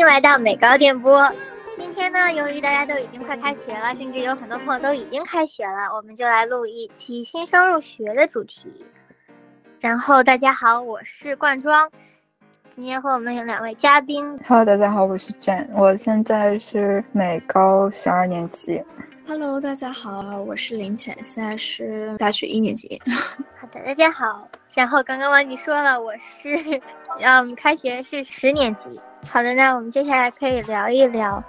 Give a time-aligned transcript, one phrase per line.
[0.00, 1.30] 迎来到美高电波。
[1.76, 8.82] 今天呢，由于大家都已经快开学了，甚至有很多朋友都已经开学了，我们就来录一期新生入学的主题。
[9.78, 11.90] 然后大家好，我是冠庄，
[12.74, 14.38] 今天和我们有两位嘉宾。
[14.48, 18.82] Hello，大家好，我是 Jane，我现在是美高十二年级。
[19.28, 22.98] Hello，大家好，我是林浅，现在是大学一年级。
[23.60, 24.48] 好的，大家好。
[24.74, 26.80] 然后刚刚忘记说了，我是，
[27.22, 28.98] 嗯，开学是十年级。
[29.28, 31.42] 好的，那我们接下来可以聊一聊，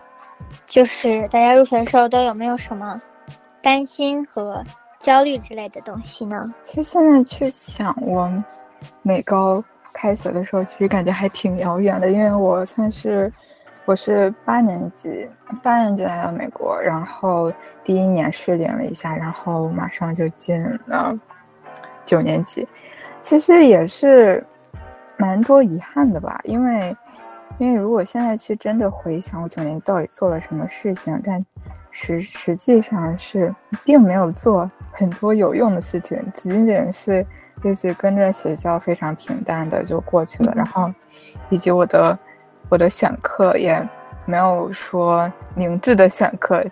[0.66, 3.02] 就是大家入学的时候都有没有什么
[3.61, 4.63] 担心和
[4.99, 6.53] 焦虑之类的东西呢？
[6.63, 8.31] 其实现在去想，我
[9.02, 9.63] 美高
[9.94, 13.31] 开学的时候，其实感觉还挺遥远的，因为我算是。
[13.85, 15.27] 我是八年级，
[15.63, 17.52] 八年级来到美国，然后
[17.83, 21.17] 第一年适应了一下，然后马上就进了
[22.05, 22.66] 九年级。
[23.22, 24.45] 其实也是
[25.17, 26.95] 蛮多遗憾的吧，因为
[27.57, 31.45] 因为如果现在去真的回想我九年到底做了什么事情，但
[31.91, 37.25] 实实际上是并没有做很多有用的事情，仅仅是
[37.61, 40.91] 就是跟着学校非常平淡的就过去了，然后
[41.49, 42.17] 以及我的。
[42.69, 43.86] 我的选课也
[44.25, 46.63] 没有说明智的选课，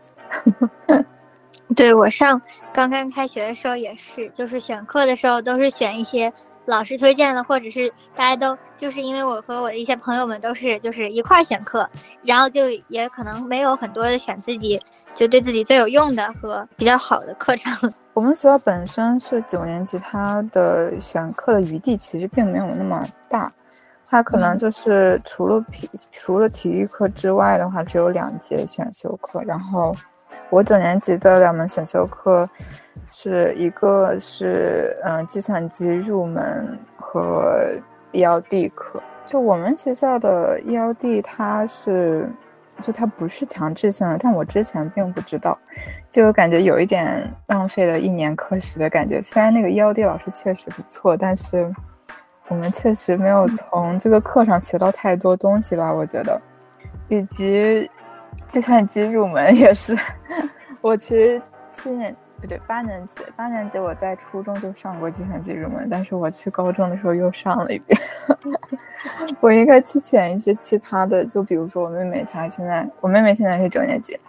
[1.75, 6.31] 对我上刚刚开学的时候也是，就是选课的时候都是选一些
[6.69, 11.89] 老师推荐的，或者是大家都就是因为我和我的一些朋友们都是就是一块儿选课，
[12.21, 14.79] 然后就也可能没有很多的选自己
[15.15, 17.91] 就对自己最有用的和比较好的课程。
[18.13, 23.51] 我们学校本身是九年级，它的选课的余地其实并没有那么大。
[24.07, 29.41] 它可能就是除了体除了体育课之外的话，只有两节选修课。
[29.43, 29.95] 然后
[30.49, 32.49] 我九年级的两门选修课，
[33.11, 37.69] 是一个是嗯计算机入门和
[38.13, 39.01] ELD 课。
[39.25, 42.27] 就我们学校的 ELD，它是
[42.79, 45.57] 就它不是强制性的，但我之前并不知道，
[46.09, 49.21] 就感觉有一点浪费了一年课时的感觉。
[49.21, 51.71] 虽然那个 ELD 老师确实不错，但是。
[52.47, 56.41] 我们确实没有从这个课上学到太多东西吧，我觉得，
[57.07, 57.87] 以及
[58.47, 59.97] 计算机入门也是。
[60.81, 61.41] 我其实
[61.71, 67.99] 七年不对八年级，八年级我在初中就上过计算机入门，但是我去高中的时候又上了一遍。
[69.41, 74.19] 我应该去选一些其他的，就比如说我妹妹，她现在我妹妹现在是九年级，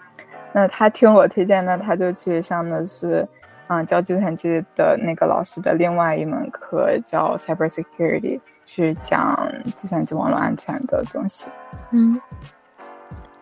[0.53, 3.27] 那她听我推荐，那她就去上的是。
[3.67, 11.49] 啊，教计算机的那个老师的另外一门课叫 Cyber Security，去讲计算机网络安全的东西。
[11.93, 12.21] 嗯，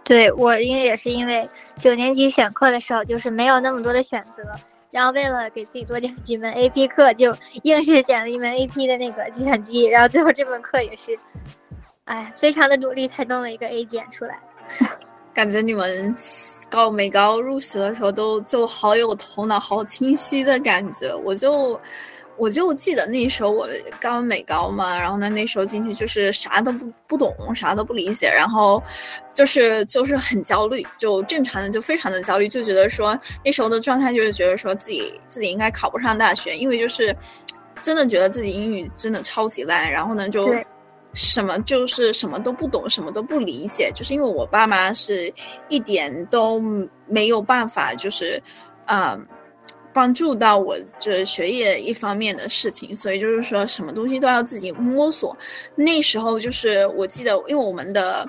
[0.09, 1.47] 对我因为也是因为
[1.79, 4.43] 九年级选课的时候就是没有那么多的选择，
[4.91, 11.19] 然后为了给自己多讲几门 AP 课，就硬是选了一门 AP 的那个计算机，然后最后这门课也是，
[12.07, 14.41] 哎，非常的努力才弄了一个 A 减出来。
[15.35, 16.17] 感觉你们
[16.71, 21.15] 高美高入学的时候都就好有头脑，好清晰的感觉。
[21.23, 21.79] 我就
[22.38, 23.69] 我就记得那时候我
[24.00, 28.82] 刚美高嘛，然后呢那时候进去就是啥都不不懂，啥都不理解，然后
[29.28, 37.15] 就是就是很焦虑，就正常的就非常的焦虑，就觉得说那时候的状态就是觉得说自己自己应该考不上大学，因为就是
[37.82, 40.54] 真的觉得自己英语真的超级烂，然后呢就。
[41.15, 45.32] 什么就是什么都不懂，什么都不理解，就是因为我爸妈是
[45.71, 46.60] 一点都
[47.06, 48.41] 没有办法，就是，
[48.84, 49.27] 嗯，
[49.93, 55.37] 帮助到我这学业一方面的事情，所以就是说什么东西都要自己摸索。
[55.75, 58.28] 那时候就是我记得，因为我们的。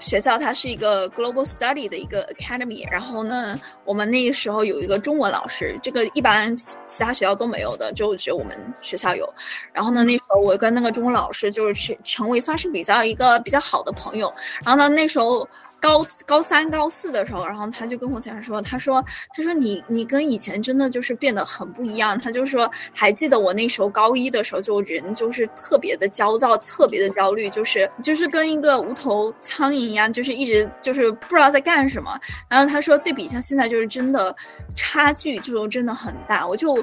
[0.00, 9.32] 学校它是一个 global study 的一个 academy，然后呢，我们那个时候有一个中文老师，这个一般其他学校都没有的，就只有我们学校有。
[9.72, 14.34] 然后呢，那时候我跟那个中文老师就是成成为算是比较一个比较好的朋友。
[14.64, 15.48] 然后呢，那时候。
[15.82, 19.04] 高高三高四的时候，然后他就跟我讲说，他说，
[19.36, 22.16] 他说你你跟以前真的就是变得很不一样。
[22.16, 32.16] 他就说，还记得我那时候高一的时候，就人就是特别的焦躁，特别的焦虑，就是就是跟一个无头苍蝇一样，就是一直就是不知道在干什么。
[32.48, 34.34] 然后他说，对比一下现在，就是真的
[34.76, 36.46] 差距就真的很大。
[36.46, 36.82] 我就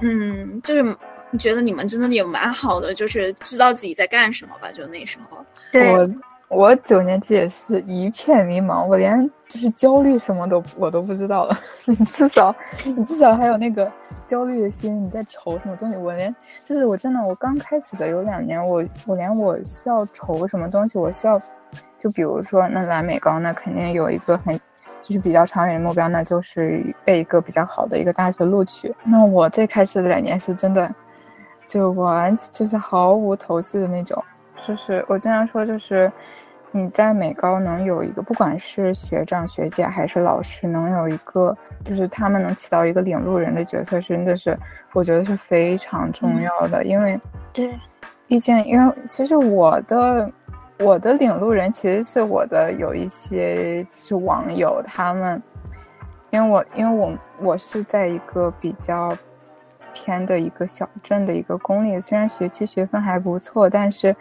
[0.00, 0.96] 嗯，就是
[1.38, 4.72] 觉得你们真的也蛮好的，就是知道自己在干什么吧。
[4.72, 6.08] 就那时候，对。
[6.52, 11.56] 我九年级也是一片迷茫，我连就是焦虑什么都我都不知道了。
[11.86, 12.54] 你至少
[12.84, 13.90] 你至少还有那个
[14.26, 15.96] 焦虑的心，你在愁什么东西？
[15.96, 21.40] 我连就是我真的我刚开始的有两年，我我连我需要愁什么东西，我需要
[21.98, 24.54] 就比如说那来美高，那肯定有一个很
[25.00, 28.94] 就是比较长远的目标，那就是被一个比较好的一个大学录取。
[29.04, 30.94] 那我最开始的两年是真的
[31.66, 34.22] 就完就是毫无头绪的那种，
[34.66, 36.12] 就是我经常说就是。
[36.74, 41.54] 你在美高能有一个，不管是学长学姐还是老师，能有一个，
[41.84, 44.58] 就是他们能起到一个领路人的角色，真的是
[44.94, 46.82] 我觉得是非常重要的。
[46.82, 47.20] 因为，
[47.52, 47.78] 对，
[48.26, 50.32] 毕竟因为其实我的
[50.78, 55.42] 我的领路人其实是我的有一些就是网友他们，
[56.30, 59.14] 因为我因为我我是在一个比较
[59.92, 64.16] 偏的一个小镇的一个公立，虽然学期学分还不错，但是。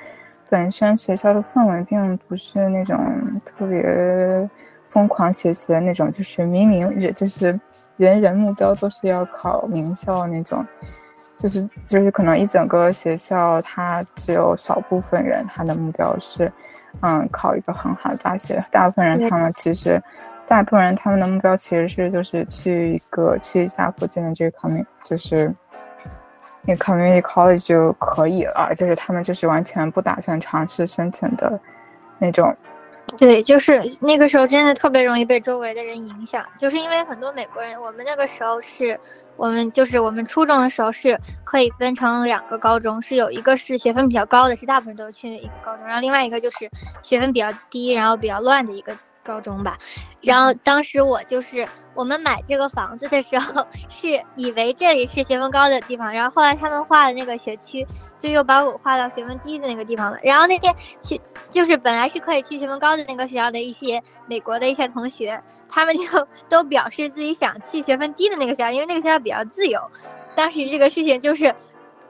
[0.52, 3.00] 本身学校的氛围并不是那种
[3.46, 4.50] 特别
[4.90, 7.58] 疯狂学习的那种，就是明明也就是
[7.96, 10.66] 人人目标都是要考名校那种，
[11.38, 16.52] 就是就是可能一整个学校它只有少部分人他的目标是，
[17.00, 20.04] 嗯，考一个很好的大学，大部分人他们其实
[20.46, 25.56] 大部分人他们的目标其实是就是去一个去一下附近的这个考名，就是。
[26.64, 31.60] 你 community college 就可以了，就是他们就是完全不打算尝试申请的
[32.20, 32.56] 那种。
[33.18, 38.98] 对，就是那个时候真的特别容易被周围的人影响，就是因为很多美国人，我们那个时候是，
[39.36, 46.70] 我们就是我们初中的时候是可以分成两个高中，是有一个是学分比较高的，是大部分都是去一个高中，然后另外一个就是
[47.02, 49.78] 学分比较低，然后比较乱的一个高中吧。
[50.22, 51.68] 然后当时我就是。
[51.94, 54.08] 我们买这个房子的时候 是
[54.38, 57.86] 以为这里是学分高的地方，然后后来他们划了那个学区
[58.18, 60.18] 就又把我划到学分低的那个地方了。
[60.24, 61.20] 然后那天去
[61.50, 66.04] 就是本来是可以去学分高的那个学校的一些美国的一些同学，他们就
[66.48, 69.78] 都表示自己想去学分低的那个学校，因为那个学校比较自由。
[70.34, 71.54] 当时这个事情就是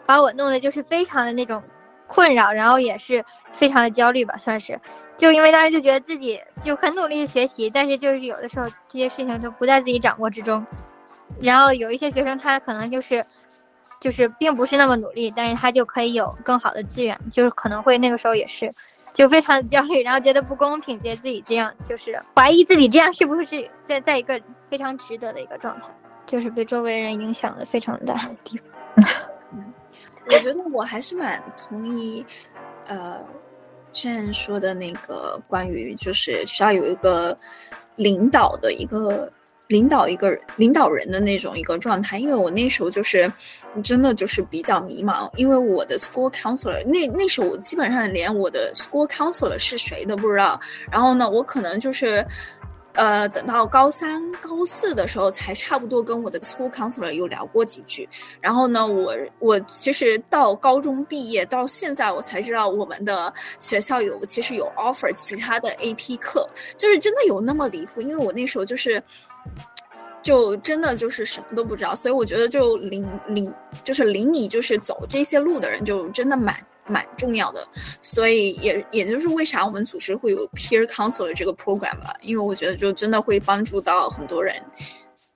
[0.05, 1.61] 把我弄得就是非常的那种
[2.05, 4.79] 困扰，然后也是非常的焦虑吧，算是。
[5.21, 10.65] 就因为当时就觉得自己就很努力的学习，但是就是有的时候这些事情就不在自己掌握之中。
[11.39, 13.23] 然后有一些学生他可能就是，
[13.99, 18.73] 就是并不是那么努力，但是他就可以有更好的资源，就是可能会那个时候也是
[19.13, 24.41] 就非常的焦虑，然后觉得不公平，觉得自己这样就是怀疑自己这样是不是在在一个
[24.71, 25.85] 非常值得的一个状态，
[26.25, 28.59] 就是被周围人影响的非常大的地
[28.95, 29.05] 方。
[30.25, 32.25] 我觉得我还是蛮同意，
[32.87, 33.23] 呃。
[33.91, 37.37] 之前说的那个关于就是需要有一个
[37.95, 39.31] 领导的一个
[39.67, 43.31] 领导一个领导人的那种一个状态，因为我那时候就是
[43.83, 50.59] 真的就是比较迷茫，因为我的 school counselor 那那时候我基本上连我的 school counselor 是谁都不知道，
[50.91, 52.25] 然后呢，我可能就是。
[52.93, 58.07] 呃，等到高三、高四的时候，才差不多跟我的 school counselor 有聊过几句。
[58.41, 68.01] 然后呢，我我其实到高中毕业到现在，我才知道我们的学校有其实有 offer 其他的 AP 课，就是真的有那么离谱。
[68.01, 69.01] 因为我那时候就是，
[70.21, 73.53] 就真的就是什么都不知道，所以我觉得就领领
[73.83, 76.55] 就是领你就是走这些路的人，就真的蛮。
[76.91, 77.65] 蛮重要的，
[78.01, 84.55] 所以也也就是为啥我们组织会有 peer counselor 这个 program 吧，因为我觉得就真的会帮助到很多人，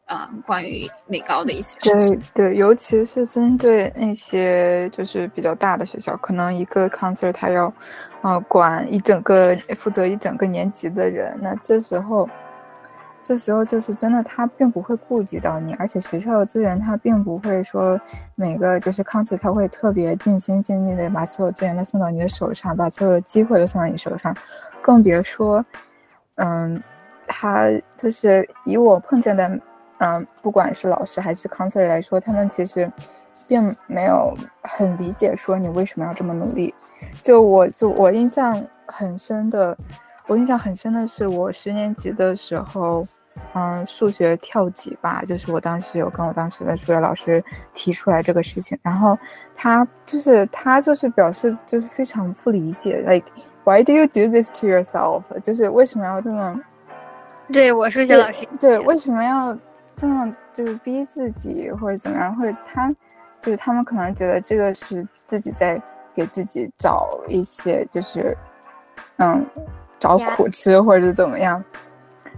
[0.06, 2.22] 啊，关于美高的一些事情。
[2.34, 7.74] 对对，尤其是针对那些就是比较大的学校，可能一个 counsel 他要，
[8.22, 12.30] 啊，管一整个负责一整个年级的人，那这时候。
[13.27, 17.99] 这时候就是真的，他并不会顾及到你，而且学校的资源他并不会说
[18.35, 24.31] 每个就是康慈他会特别尽心尽力的把所有资源都送到你的手上，把所有的机会都送到你手上，
[24.80, 25.66] 更别说，
[26.35, 26.80] 嗯，
[27.26, 29.59] 他就是以我碰见的，
[29.97, 32.88] 嗯，不管是老师还是康慈来说，他们其实
[33.47, 36.71] 并没有很理解说你为什么要这么努力。
[37.23, 39.76] 就我就我印象很深的，
[40.28, 43.04] 我印象很深的是我十年级的时候。
[43.54, 49.18] 嗯，数学跳级吧，就是我当时有跟我当时的数学老师提出来这个事情，然后
[49.56, 53.25] 他就是他就是表示就是非常不理解，like
[53.63, 55.23] why do you do this to yourself？
[55.42, 56.59] 就是为什么要这么？
[57.51, 59.57] 对我数学老师，对为什么要
[59.95, 62.35] 这么就是逼自己或者怎么样？
[62.35, 62.89] 或者他
[63.42, 65.81] 就是他们可能觉得这个是自己在
[66.13, 68.35] 给自己找一些就是
[69.18, 69.45] 嗯
[69.99, 71.63] 找苦吃或者怎么样。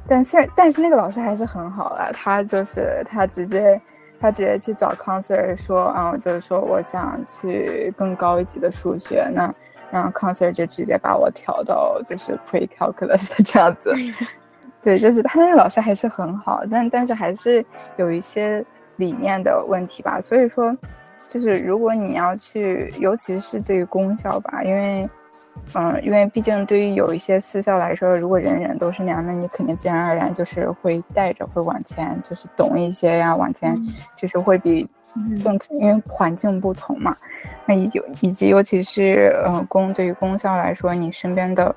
[0.08, 3.80] 但是但是那个老师还是很好了，他就是他直接
[4.20, 9.54] 他直接去找 counselor 说，嗯，就是说我想去更高一级的数学，那
[9.92, 13.94] 然后 counselor 就直接把我调到就是 pre calculus 这样子。
[14.82, 17.66] 对，就是他那个老师还是很好，但但是还是
[17.98, 18.64] 有一些
[18.96, 20.22] 理念的问题吧。
[20.22, 20.76] 所以说，
[21.28, 25.10] 就是如果你要去，尤其是对于公校吧，因为。
[25.74, 33.76] 嗯，因为毕竟对于有一些私校来说，如果人人都是那样，那你肯定自然而然就是会带着会往前，就是懂一些呀，往前
[34.16, 34.88] 就是会比
[35.40, 37.16] 正，因为环境不同嘛。
[37.66, 41.76] 那以及以及尤其是呃公对于公校来说，你身边的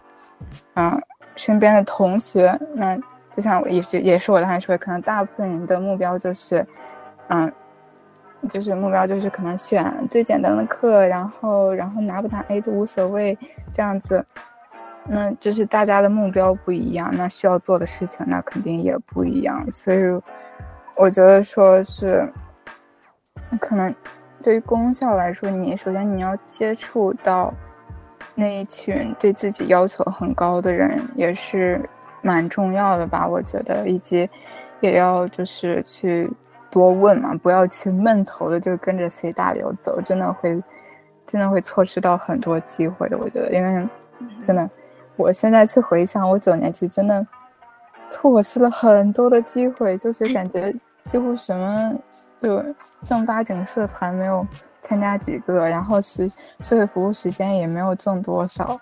[0.74, 1.02] 嗯，
[1.34, 2.96] 身边的同学，那
[3.32, 6.64] 就像我也是也是我刚才说，可能大部分人的目标就是，
[7.28, 7.52] 嗯，
[8.48, 13.36] 就是目标就是可能选最简单的课，然后然后拿不拿 A 都无所谓，
[13.74, 14.24] 这样子。
[15.04, 19.98] 那就是大家的目标不一样，那需要做的事情那肯定也不一样，所以
[20.94, 22.30] 我觉得说是，
[23.58, 23.92] 可能
[24.42, 27.52] 对于功效来说，你首先你要接触到
[28.34, 31.80] 那一群对自己要求很高的人，也是
[32.22, 33.26] 蛮重要的吧？
[33.26, 34.28] 我觉得，以及
[34.80, 36.30] 也要就是去
[36.70, 40.62] 多问嘛，不要去闷头的就跟着随大流走，真的会
[41.26, 43.18] 真的会错失到很多机会的。
[43.18, 43.88] 我觉得，因为
[44.42, 44.68] 真的。
[45.16, 47.26] 我现在去回想，我九年级真的
[48.08, 50.74] 错失了很多的机会，就是 感觉
[51.04, 51.94] 几乎什么
[52.38, 52.64] 就
[53.04, 54.46] 正八经社团没有
[54.80, 58.80] 参加几个，然后时社会服务时间也没有挣多少，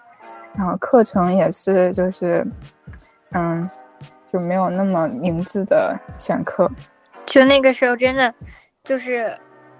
[0.54, 2.46] 然后课程也是就是
[3.32, 3.68] 嗯
[4.24, 6.70] 就没有那么明智的选课，
[7.28, 8.34] 就那个时候真的
[8.82, 9.32] 就是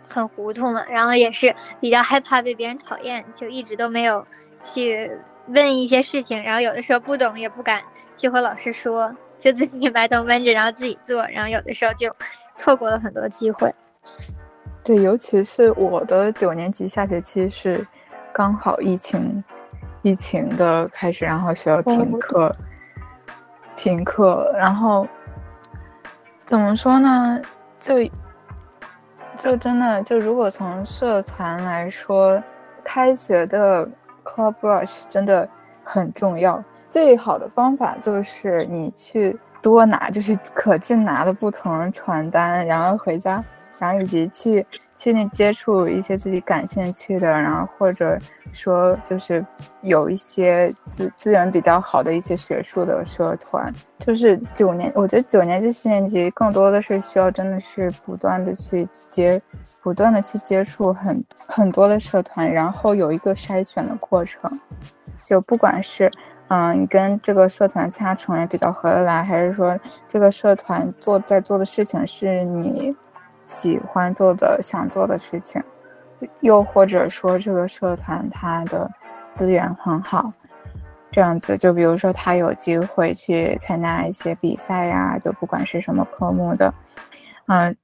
[0.07, 4.25] 很糊涂嘛，然后也是比较害怕被别人讨厌，就一直都没有
[4.63, 5.11] 去。
[5.55, 7.81] 问一些事情，然后有的时候不懂也不敢
[8.15, 12.15] 去和老师说，就自己 埋头闷着，然后自己做，然后有的时候就
[12.55, 13.75] 错过了很多机会。
[14.85, 17.83] 对，尤其是我的九年级下学期是
[18.31, 19.43] 刚好疫情
[20.03, 22.55] 疫情的开始，然后学校停课，
[23.75, 25.09] 停课，然后
[26.49, 27.41] 怎么说呢？
[27.79, 27.95] 就
[29.39, 32.43] 就真的就如果从社团来说，
[32.83, 33.89] 开学的。
[34.25, 35.49] Club Rush 真的
[35.83, 43.43] 很重要，最好的方法就是你去多拿，就是可劲拿的不同传单，然后回家，
[43.79, 44.67] 然后以及去
[44.99, 48.19] 去那接触一些自己感兴趣的，然后或者
[48.53, 49.45] 说就是
[49.83, 53.73] 有一些资资源比较好的一些学术的社团。
[54.01, 59.41] 就是九年，我觉得九年级、十年级更多的是需要真的是不断的去接。
[59.81, 64.61] 不断的去接触很很多的社团，然后有一个筛选的过程，
[65.25, 66.11] 就不管是，
[66.49, 72.95] 嗯，你跟这个社团其他成员比较合得来，还是说这个社团做在做的事情是你
[73.49, 75.63] 喜欢做的、想做的事情，
[76.41, 78.89] 又或者说这个社团它的
[79.31, 80.31] 资源很好，
[81.11, 86.73] 这样子，就比如说他有机会去参加一些比赛呀，就不管是什么科目的，
[87.47, 87.75] 嗯。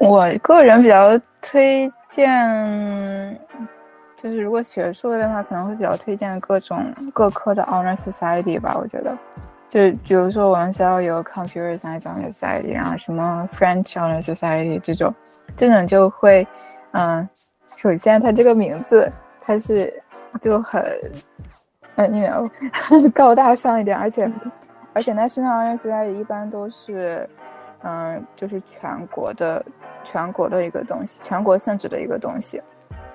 [0.00, 3.36] 我个人比较推荐，
[4.16, 8.76] 就是如果学术的话，可能会比较推荐各种各科的 honor society 吧。
[8.80, 9.18] 我觉得，
[9.68, 15.14] 就比如说我们学校有 computer science society，然后什么 French honor society 这种，
[15.56, 16.46] 这种就会，
[16.92, 17.28] 嗯，
[17.76, 19.92] 首先它这个名字它是
[20.40, 20.82] 就很，
[21.96, 22.48] 嗯，你 know
[23.12, 24.32] 高大上一点，而且
[24.94, 27.28] 而且那身上 honor society 一般都是。
[27.82, 29.64] 嗯，就是全国的，
[30.02, 32.60] 全国的一个东西，全国性质的一个东西，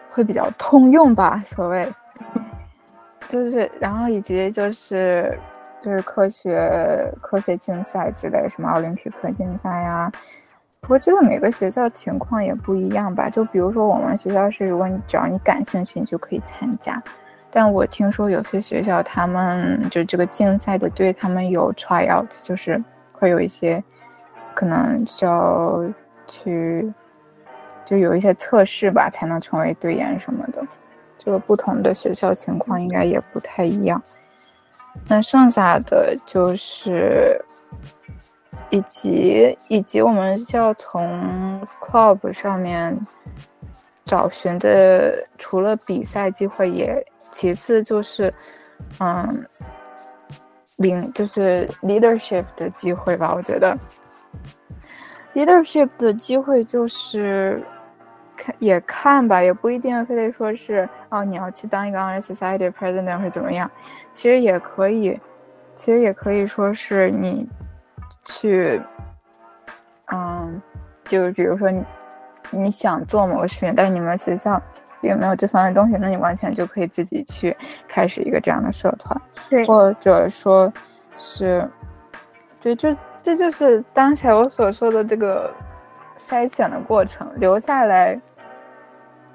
[0.10, 1.44] 会比较通用吧？
[1.46, 1.86] 所谓，
[3.28, 5.38] 就是，然后以及就是，
[5.84, 10.12] 就是科学科学竞赛之类，什么奥林匹克竞赛呀。
[10.80, 13.30] 不过这个每个学校情况也不一样吧？
[13.30, 17.02] 就比如说我们学校是，如果你只要你感兴趣，你就可以参加。
[17.52, 23.84] 但我听说有些学校他们就这个竞赛的队，他们有 try out，就是会有一些。
[24.56, 25.84] 可能需要
[26.28, 26.94] 去，
[27.88, 30.64] 就有一些测试吧，才能成为队员什么的。
[31.18, 34.00] 这个不同的学校情况应该也不太一样。
[35.08, 37.40] 那剩下的就是，
[38.70, 42.98] 以及以及我们需要从 club 上面
[44.06, 48.34] 找寻的，除了比赛机会，也其次就是，
[49.00, 49.46] 嗯，
[50.78, 53.78] 领就是 leadership 的机会吧，我觉得。
[55.34, 57.64] leadership 的机会就是
[58.44, 63.70] 看也看吧，也不一定非得说是哦，你要去当一个 honor society president 会怎么样？
[64.12, 65.20] 其实也可以，
[65.76, 67.48] 其实也可以说是你
[68.26, 68.82] 去，
[70.12, 70.62] 嗯，
[71.06, 71.84] 就比如说你
[72.52, 74.62] 你想做某个事情，但是你们学校
[75.00, 77.56] 并没有这方面东西，那你完全就可以自己去
[77.88, 80.72] 开始一个这样的社团，对，或者说
[81.16, 81.66] 是，
[82.62, 82.96] 对，就。
[83.26, 85.50] 这就是刚才我所说的这个
[86.20, 88.20] 筛选的过程，留下来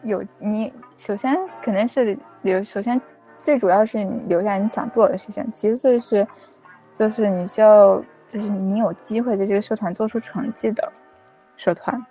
[0.02, 3.00] 有你，首先肯定是留，首先
[3.34, 6.26] 最主要是你留下你想做的事情，其次是
[6.92, 7.96] 就是你需要，
[8.28, 10.92] 就是你有机会在这个社团做出成绩的
[11.56, 12.04] 社团，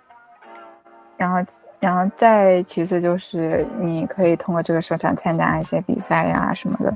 [1.16, 1.38] 然后，
[1.80, 6.94] 然后再其次就是你可以通过这个社团参加一些比赛呀什么的。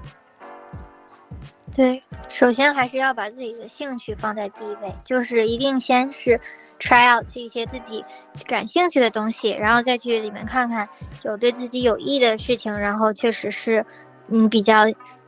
[1.75, 6.38] 对，首先还是要把自己的兴趣放在第一位，就是一定先是
[6.79, 8.05] try out 一些自己
[8.47, 10.87] 感兴趣的东西，然后再去里面看看
[11.23, 13.85] 有对自己有益的事情，然后确实是
[14.29, 14.85] 嗯比较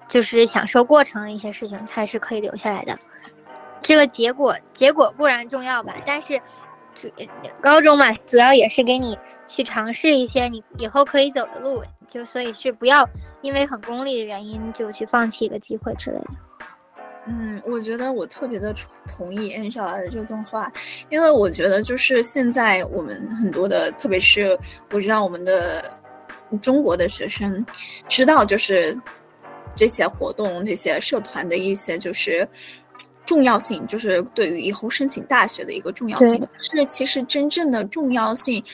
[0.07, 2.99] 就是享受过程的一些事情才是可以留下来的。
[3.81, 6.39] 这个结果结果固然重要吧，但是
[6.95, 7.11] 主
[7.63, 13.09] 高中嘛，主要也是给你去尝试一些你以后可以走的路，就所以是不要。
[13.45, 16.27] 因为很功利的原因，就去放弃一个机会之类的。
[17.27, 18.75] 嗯，我觉得我特别的
[19.07, 20.73] 同意 Angela 的这段话，
[21.11, 24.59] 因为我觉得就是现在我们很多的，特别是
[24.93, 25.85] 我知道我们的
[26.63, 27.65] 中国的学生
[28.09, 28.99] 知道，就是
[29.77, 32.49] 这些活动、这些社团的一些就是
[33.27, 36.49] 重要性，就是对于以后申请大学的一个重要性。
[36.63, 38.65] 是其实真正的重要性，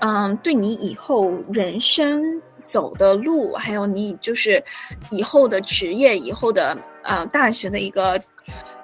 [0.00, 2.40] 嗯，对你以后人生。
[2.66, 4.62] 走的路，还有你就是
[5.10, 8.20] 以后的职业，以后的呃大学的一个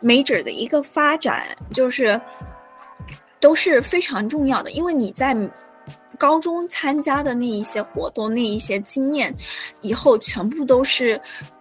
[0.02, 2.18] major 的一个发展，就是
[3.38, 4.70] 都是非常重要的。
[4.70, 5.36] 因为你在
[6.16, 9.34] 高中参加的那一些活动，那一些经验，
[9.80, 11.20] 以后全部都是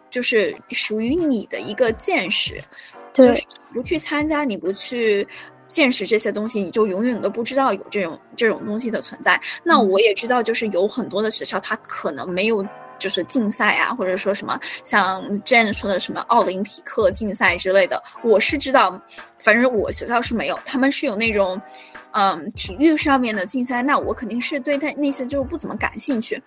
[0.09, 2.63] 就是属于你的一个见识。
[3.13, 5.27] 对，不去参加，你不去。
[5.71, 9.41] 现实这些东西，你就永远都不知道有这种这种东西的存在。
[9.63, 12.61] 那我也知道，就是有很多的学校，它可能没有
[12.99, 18.03] 就是竞赛啊，或者说什么像 Jane 说的什么奥林匹克竞赛之类的。
[18.21, 19.01] 我是知道，
[19.39, 21.59] 反正我学校是没有，他们是有那种
[22.11, 23.81] 嗯体育上面的竞赛。
[23.81, 26.43] 那我肯定是对他那些就是不怎么感兴趣。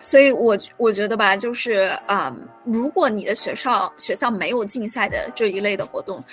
[0.00, 6.24] 所以，我我觉得吧，就是嗯，如果你的学校学校没有竞赛的这一类的活动。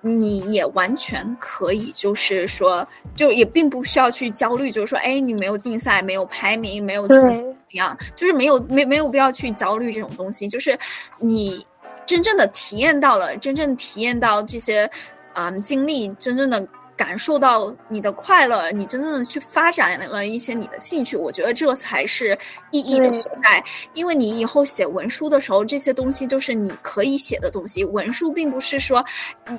[0.00, 2.86] 你也完全可以，就是说，
[3.16, 10.46] 就也并不需要去焦虑，就是说，哎，你没有竞赛，没有排名，没有怎么怎么样，就是没有没没有必要去焦虑这种东西。
[10.46, 10.78] 就是
[11.18, 11.66] 你
[12.06, 14.90] 真正的体验到了，真正体验到这些，
[15.34, 16.66] 嗯，经历，真正的。
[16.98, 22.36] 感受到你的快乐，你真正的去发展了一些你的兴趣，我觉得这才是
[22.72, 23.62] 意义的所在。
[23.94, 27.84] 因为你以后写文书的时候，这些东西就是你可以写的东西。
[27.84, 29.02] 文书并不是说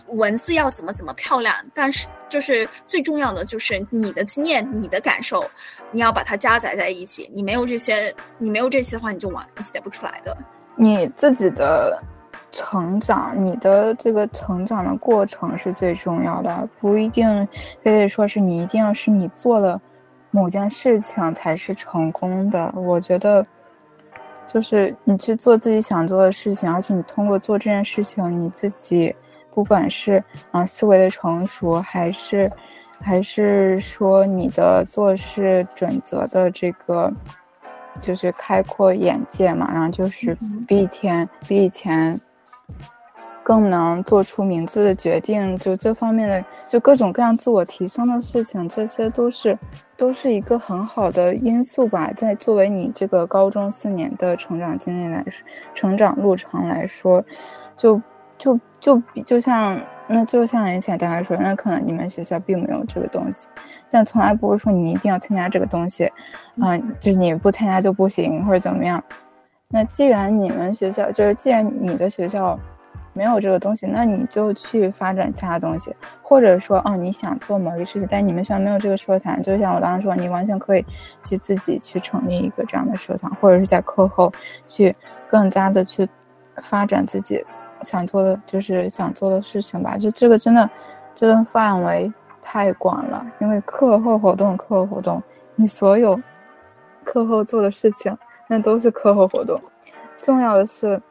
[0.07, 5.49] 文字要怎么怎么漂亮，但是就是最重要的就是你的经验、你的感受，
[5.91, 7.31] 你要把它加载在一起。
[7.33, 10.37] 你没有这些，你没有这些的话，你就完写不出来的。
[10.75, 12.03] 你自己的。
[12.51, 17.47] 成长，你的这个成长的过程是最重要的，不一定
[17.83, 19.79] 非得说是你一定要是你做了
[20.31, 22.73] 某件事情才是成功的。
[22.75, 23.45] 我觉得，
[24.47, 29.15] 就是你去做自己想做的事情，而且你通过做这件事情，你自己
[29.53, 32.51] 不管是啊思维的成熟，还是
[32.99, 37.13] 还是说你的做事准则的这个，
[38.01, 40.35] 就是开阔眼界嘛，然后就是
[40.67, 42.19] 比以前比以前。
[43.49, 49.57] 更能做出明智的决定，就这方面的，就各种各样自我提升的事情，这些都是，
[49.97, 52.13] 都是一个很好的因素吧。
[52.15, 57.25] 在作为你这个高中四年的成长经历来说，成长路程来说，
[57.75, 57.99] 就
[58.37, 63.47] 就就比就像那就像以前大家说，那可能你们学校并没有这个东西，
[63.89, 66.05] 但从来不会说你一定要参加这个东西，
[66.61, 69.03] 啊，就是你不参加就不行或者怎么样。
[69.69, 72.55] 那既然你们学校就是既然你的学校。
[73.19, 80.85] 没有这个东西，那你就去发展其他东西，或者说，哦，你想做某一个事情，但你们学校没有这个社团，就像我当时说，你完全可以
[81.21, 84.31] 去自己去成立一个这样的社团，或者是在课后
[84.69, 84.95] 去
[85.29, 86.07] 更加的去
[86.63, 87.43] 发展自己
[87.81, 89.97] 想做的，就是想做的事情吧。
[89.97, 90.69] 就这个真的，
[91.13, 92.09] 这个范围
[92.41, 95.21] 太广了，因为课后活动，课后活动，
[95.55, 96.17] 你所有
[97.03, 99.59] 课后做的事情，那都是课后活动。
[100.13, 101.01] 重要的是。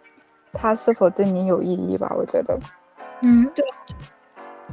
[0.52, 2.12] 它是否对你有意义吧？
[2.16, 2.58] 我觉得，
[3.22, 3.64] 嗯，对，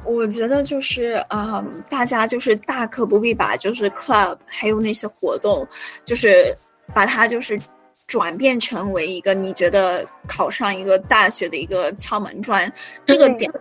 [0.03, 5.67] 我觉得就是啊，大家就是大可不必把就是 club 还有那些活动，
[6.05, 6.55] 就是
[6.93, 7.59] 把它就是
[8.07, 12.71] 转变成为一个你觉得考上一个大学的一个敲门砖，
[13.05, 13.51] 这个点。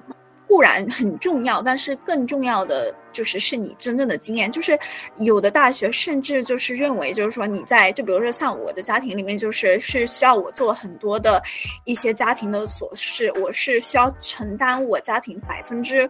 [0.47, 4.51] 固然很重要，但是更重要的就是是你真正的经验。
[4.51, 4.79] 就是
[5.17, 11.43] 有的大学甚至就是认为，就是说你在就比如说像我的家庭里面，就是是需要我做很多的
[11.85, 16.09] 一些家庭的琐事，我是需要承担我家庭百分之。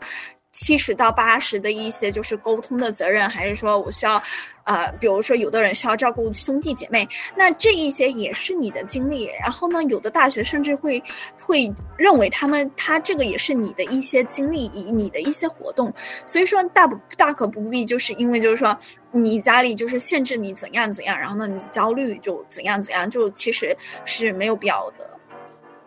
[0.55, 4.23] 七十到八十的一些就是沟通的责任，还是说我需要，
[4.63, 9.29] 呃，比如说有的人需要照顾兄弟姐妹，那这一些也是你的经历。
[9.41, 11.03] 然后呢，有的大学甚至会
[11.41, 15.93] 会认为他们他这个也是你的一些经历，以你的一些活动。
[16.25, 18.79] 所以说大不大可不必，就是因为就是说
[19.11, 25.11] 你家里就是限制你怎样怎样，然后呢你焦虑就怎样怎样，就其实是没有必要的。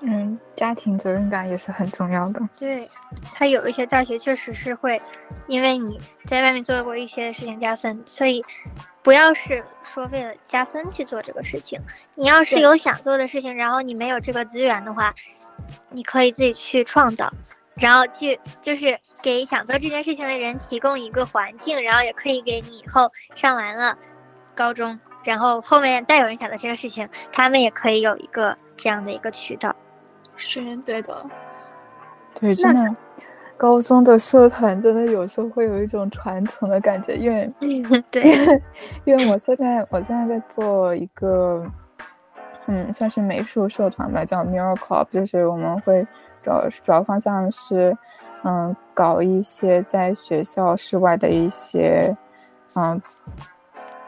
[0.01, 2.39] 嗯，家庭责任感也是很重要的。
[2.55, 2.87] 对，
[3.33, 5.01] 他有一些大学确实是会，
[5.47, 8.45] 因为你在外面做过一些事情加分，所以
[9.01, 11.81] 不要是说为了加分去做这个事情。
[12.13, 15.11] 你要是有想做的事情，然后你没有这个资源的话，
[15.89, 17.33] 你可以自己去创造，
[17.73, 23.97] 然后去就是给想做这件事情的人提供一个环境，然后也可以给你以后上完了
[24.53, 29.75] 高中，然后后面再有人想做这个事情，他们也可以有一个这样的一个渠道。
[30.37, 31.15] 是对的，
[32.39, 32.95] 对，真的，
[33.57, 37.51] 高中的社团真的有时候会有一种传承的感觉，因为
[38.11, 38.61] 对，
[39.03, 41.65] 因为我现在我现在在做一个，
[42.67, 46.05] 嗯，算是美术社团吧，叫 Mirror Club，就是我们会
[46.43, 47.97] 主要主要方向是，
[48.43, 52.15] 嗯，搞一些在学校室外的一些，
[52.75, 53.01] 嗯，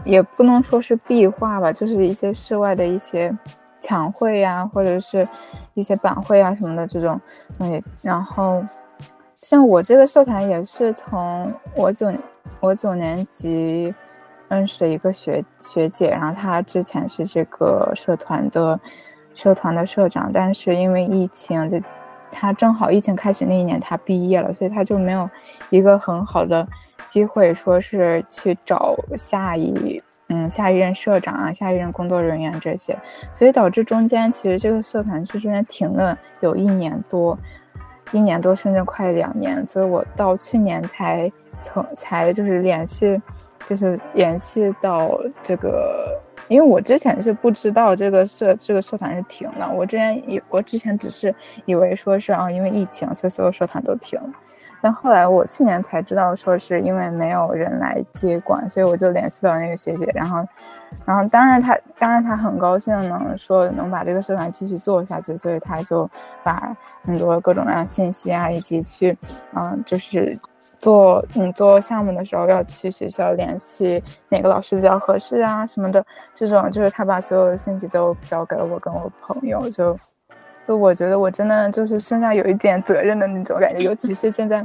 [0.06, 3.36] 也不能说是壁画吧，就是一些室外的一些。
[3.80, 5.28] 墙绘呀，或者是
[5.74, 7.20] 一些板绘啊什么的这种
[7.58, 7.84] 东西。
[8.02, 8.64] 然后，
[9.42, 12.12] 像我这个社团也是从我九
[12.60, 13.94] 我九年级
[14.50, 18.80] 认识一个学学姐，然后她之前是这个社团的
[19.34, 21.80] 社团的社长，但是因为疫情，就
[22.32, 25.30] 她正好疫情开始那一年她毕业了，所以她就没有
[25.70, 26.68] 一个很好的
[27.06, 30.02] 机会，说是去找下一。
[30.32, 32.96] 嗯，下一任社长啊，下一任工作人员这些，
[33.34, 37.38] 所以导致中间其实这个社团就中间停了有一年多，
[38.12, 43.20] 一年多甚至快两年，所以我到去年才从才就是联系，
[43.66, 46.16] 就是联系到这个，
[46.48, 51.34] 因为我之前是不知道这个社这个社团是停了，我之前以我之前只是
[51.66, 54.30] 以为说是啊，因为疫情，所以所有社团都停了。
[54.82, 60.46] 但后来我去年才知道，说是因为没有人来接管，所以我就联系到那个学姐，然后，
[61.06, 66.10] 然后当然她当然她很高兴能，说能把这个社团继续做下去，所以她就
[66.44, 69.18] 把很多各种各样信息啊，以及去，
[69.54, 70.40] 嗯，就是
[70.78, 80.00] 做嗯做项目的时候要去学校联系哪个老师比较合适啊什么的，这种就是她把所有的信息都交给了我跟我朋友，就。
[80.70, 84.64] 就我觉得我真的就是身上有一点责任的那种感觉，尤其是现在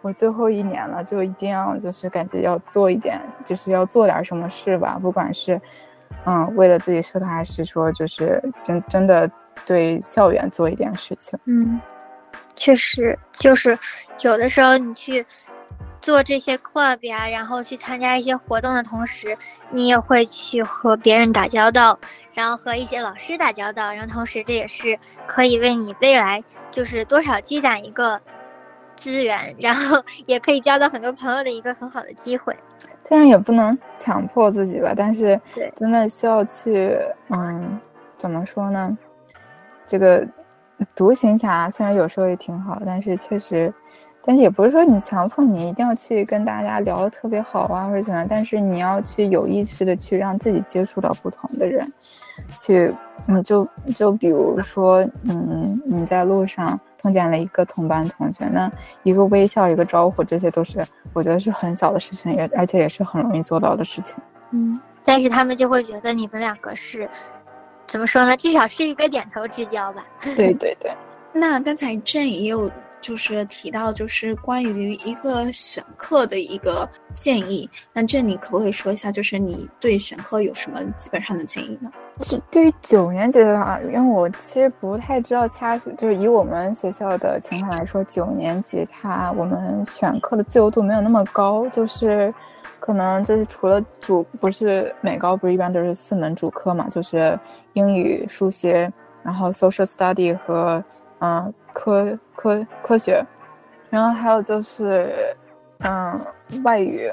[0.00, 5.60] 我最后一年了，就一定要就是感觉要做一点，就是要做点什么事吧，不管是
[6.26, 9.28] 嗯为了自己社团，还是说就是真真的
[9.66, 11.36] 对校园做一点事情。
[11.46, 11.80] 嗯，
[12.54, 13.76] 确实就是
[14.20, 15.26] 有的时候你去。
[16.02, 19.38] 做这些 club 呀，然后去参加一些活动的同时，
[19.70, 21.96] 你也会去和别人打交道，
[22.34, 28.20] 然后和一些老师打交道，然后同时这也是可以为你未来就是多少积攒一个
[28.96, 32.54] 资源，然后 也可以交到很多朋友的一个很好的机会。
[33.04, 35.40] 虽然也不能强迫自己吧，但是
[35.76, 37.80] 真的需要去，嗯，
[38.18, 38.98] 怎么说呢？
[39.86, 40.26] 这个
[40.96, 43.72] 独行侠虽然有时候也挺好，但是确实。
[44.24, 48.26] 但是也不是说你强迫你一定要去跟大家聊的特别好啊，或者怎么样。
[48.28, 51.92] 但是你要去有意识的去让自己接触到不同的人，
[52.56, 52.94] 去，
[53.26, 58.70] 嗯，就就比如说，嗯，你在路上碰见了一个同班同学，那
[59.02, 64.14] 一个微笑，一个招呼，这些都是我觉得是很小的事情，也而且也是很容易做到的事情。
[64.52, 67.10] 嗯，但是他们就会觉得你们两个是，
[67.88, 68.36] 怎么说呢？
[68.36, 70.04] 至少是一个点头之交吧。
[70.22, 70.92] 对对对。
[71.32, 72.70] 那刚才郑也有。
[73.02, 77.68] 就是提到，就是关于一个选课的一个建议。
[77.92, 81.90] 那这你可不可以说一下，就是你对选课有什么基本上的建议呢？
[82.20, 92.32] 是对于九年级的话，因为我其实不太知道其他，就是以我们学校的情况来说，九年级它我们选课的自由度没有那么高，就是
[92.78, 97.38] 可能就是除了主不是美高不是一般都是四门主课嘛，就是
[97.72, 98.92] 英语、数学，
[99.24, 100.82] 然后 social study 和。
[101.24, 103.24] 嗯，科科科学，
[103.90, 105.12] 然后还有就是，
[105.80, 106.20] 嗯，
[106.64, 107.12] 外语，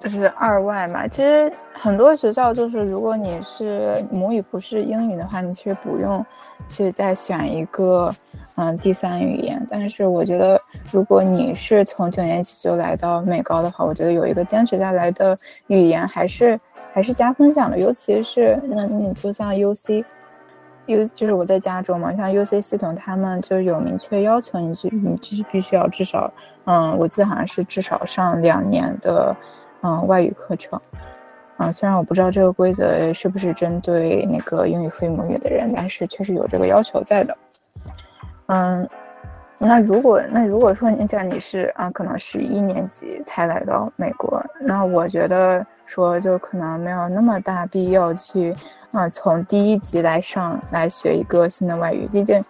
[0.00, 1.06] 就是二外嘛。
[1.08, 6.24] 其实很多学校就是，如果你是母语不是英语的话，你其实不用
[6.68, 8.14] 去再选一个
[8.54, 9.64] 嗯第三语言。
[9.70, 16.58] 但是我觉得，如果你是从九年级就来到美高的话，我觉得有一个坚持下来的语言还是
[16.92, 17.78] 还是加分项的。
[17.78, 20.04] 尤其是那你就像 U C。
[20.86, 26.32] U 就是我在加州嘛，像 UC 系统，他们就有明确要求，你去你就是必须要至少，
[26.64, 29.34] 嗯，我记得好像是至少上两年的，
[29.82, 30.80] 嗯，外语课程，
[31.58, 37.36] 嗯，虽然我不知道这个规则是不是针对那个英语非母语的人，但是确实有这个要求在的，
[38.46, 38.88] 嗯，
[39.58, 48.52] 那如果那如果说你讲你是啊，可能十一年级才来到美国，那我觉得说就可能没有那么大必要去
[48.92, 52.44] 啊，从第一级来上来学一个新的外语，毕竟。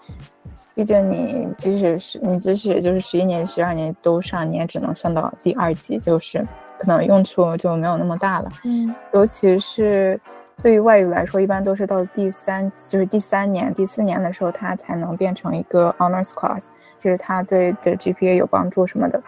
[0.74, 6.38] 毕竟你即使是你即使就是十一年、十二年都上，你也只能上到第二级，就是
[6.78, 8.50] 可能用处就没有那么大了。
[8.64, 10.18] 嗯，尤其是
[10.62, 19.22] 对于外语来说，一般都是到第三，就是第三年、第四年的时候，它才能变成一个 honors class，就是它对的 GPA 有帮助什么的。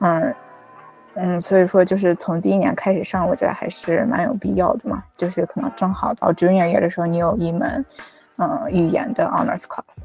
[0.00, 0.34] 嗯
[1.14, 5.02] 嗯，所以说就是从第一年开始上，我觉得还是蛮有必要的嘛。
[5.16, 7.84] 就是可能正好到 junior year 的时候，你有一门
[8.38, 10.04] 嗯语言的 honors class。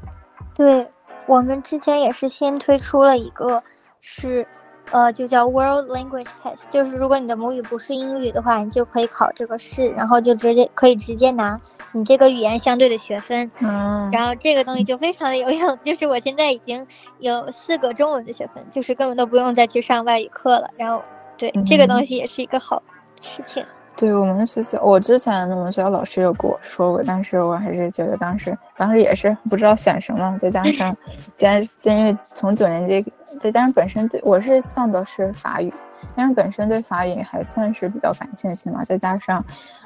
[0.54, 0.86] 对
[1.26, 3.62] 我们之前也是先推出了一个，
[4.00, 4.46] 是，
[4.90, 11.60] 呃，就叫 World Language Test，就是如果你的母语不是英语的话，你就可以考这个试，然后就直接可以直接拿
[11.92, 13.50] 你这个语言相对的学分。
[13.58, 16.86] 嗯，然后这个东西就非常的有用， 就是我现在已经
[17.18, 20.70] 有四个中文的学分，就是根本都不用再去上外语课了。
[20.76, 21.02] 然后，
[21.36, 22.82] 对这个东西也是一个好
[23.20, 23.64] 事情。
[23.98, 30.96] 对我们学校，我之前我们学校老师有跟我说过，但是我还是觉得当时当时也是不知道选什么，再加上，
[31.36, 35.74] 加因为从九年级，再加上本身对我是上的是法语，
[36.14, 39.44] 但是本身对法语还算是比较感兴趣嘛，再加上，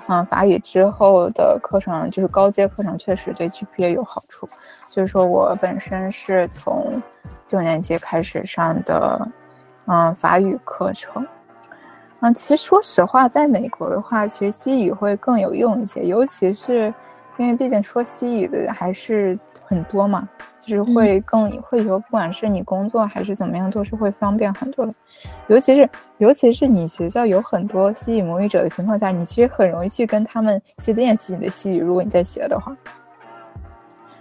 [0.08, 4.46] 嗯，法语之后的课程就是高阶课程确实对 GPA 有好处，
[4.90, 7.00] 所以说我本身是从
[7.48, 9.26] 九年级开始上的，
[9.86, 11.26] 嗯，法语课程。
[12.22, 16.94] 嗯，其实说实话，在美国的话，其实西语会更有用一些，尤其是
[17.36, 20.28] 因为毕竟说西语的还是很多嘛，
[20.60, 24.94] 就是会更会有，不管是你工作还是怎么样，都是会方便很多的。
[25.48, 31.80] 尤其是尤其是你学校有很多西语母语者的情况下，你其实很容易去跟他们去练习你的西语。
[31.80, 32.72] 如果你在学的话，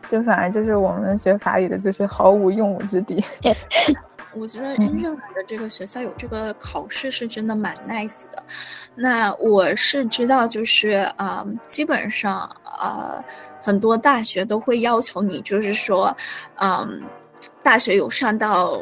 [0.08, 3.24] 就反而就是我们学法语的，就是毫无用武之地。
[4.34, 8.44] 我觉得任何的这个学校有这个考试是真的蛮 nice 的。
[8.96, 13.24] 那我是知道，就是啊，基本上呃，
[13.62, 16.15] 很多大学都会要求你，就是说，
[16.56, 17.02] 嗯，
[17.62, 18.82] 大学有上到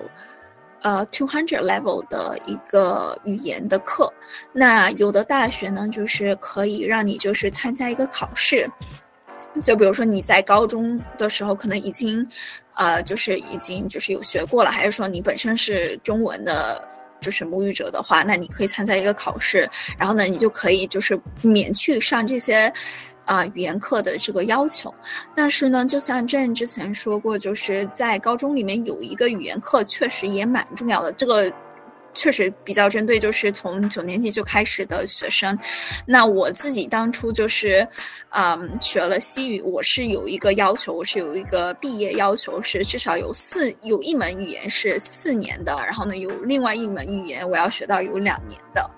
[0.82, 4.12] 呃 two hundred level 的一个语言的课。
[4.54, 8.70] 那有的大学呢，就是可以让你就是参加一个考试。
[9.62, 12.26] 就比如说你在高中的时候可能已经，
[12.80, 16.82] 呃，就是已经就是有学过了，还是说你本身是中文的，
[17.20, 22.72] 就是母语者的话，那你可以参加一个考试，然后呢，你就可以就是免去上这些，
[23.26, 24.94] 啊，语言课的这个要求。
[25.36, 31.12] 但是呢，就像朕之前说过，就是在高中里面有一个语言课，确实也蛮重要的。
[31.12, 31.52] 这个。
[32.14, 35.58] 确实比较针对，就是从九年级就开始的学生。
[36.06, 37.88] 那我自己当初就是，
[38.32, 48.90] 嗯，学了西语，我是有一个要求，我是有一个毕业要求，是至少有四有一门语言是四年的，然后呢，有另外一门语言我要学到有两年的。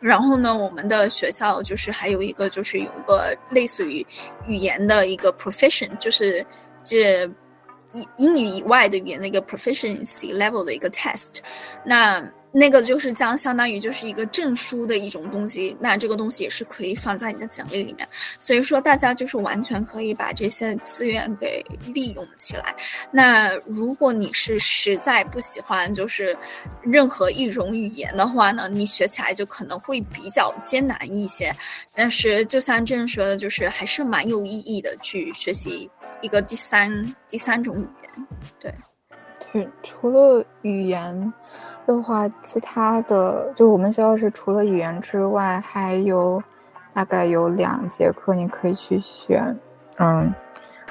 [0.00, 4.06] 然后呢，我们的学校就是还有一个就是有一个类似于
[4.46, 6.46] 语言的一个 profession，就是
[6.84, 7.22] 这
[7.92, 11.40] 英英语以外的语言的一个 proficiency level 的一个 test。
[11.84, 12.22] 那
[12.58, 18.08] 那个就是将相当于就是一个证书的一种东西，那这个东西也是可以放在你的简历里面。
[18.36, 22.74] 所以说，大家就是完全可以把这些资源给利用起来。
[23.12, 26.36] 那如果你是实在不喜欢就是
[26.82, 31.54] 任何一种语言的话呢，你学起来就可能会比较艰难一些。
[31.94, 35.88] 但是就像郑说的，就是还是蛮有意义的去学习
[36.22, 38.26] 一个第三第三种语言。
[38.58, 38.74] 对，
[39.52, 41.32] 对，除了语言。
[41.96, 46.42] 的话，其他的就我们学校是除了语言之外，还有
[46.92, 49.58] 大概有两节课你可以去选。
[49.98, 50.32] 嗯，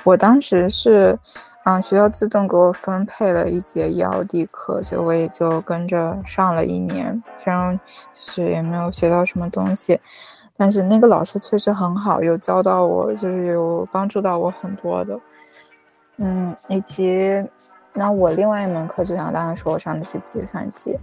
[0.04, 1.18] 我当时是，
[1.66, 7.22] 嗯，学校自动给我分配了一节 ELD 课，所以我也就跟着上了一年。
[7.38, 7.80] 虽然
[8.14, 10.00] 就是也没有学到什么东西，
[10.58, 15.20] 但是那个老师确实很好，有教到我，就是有帮助到我很多的。
[16.18, 17.46] 嗯，以及。
[18.00, 20.96] 那我另外一门课，就像刚刚说，我上的是计算机。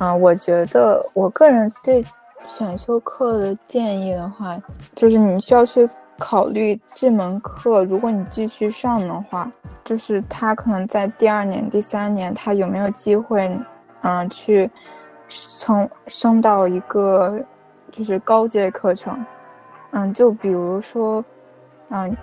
[0.00, 2.04] 嗯，我觉得我个人对
[2.44, 4.60] 选修课的建议的话，
[4.96, 9.48] 就是你需要去考虑这门课，如果你继续上的话，
[9.84, 13.56] 就是他可能在第二年、第三年，他有没有机会，
[14.02, 14.68] 嗯，去
[15.28, 17.40] 从升到一个
[17.92, 19.24] 就是高阶课程。
[19.92, 21.24] 嗯，就比如说，
[21.90, 22.16] 嗯。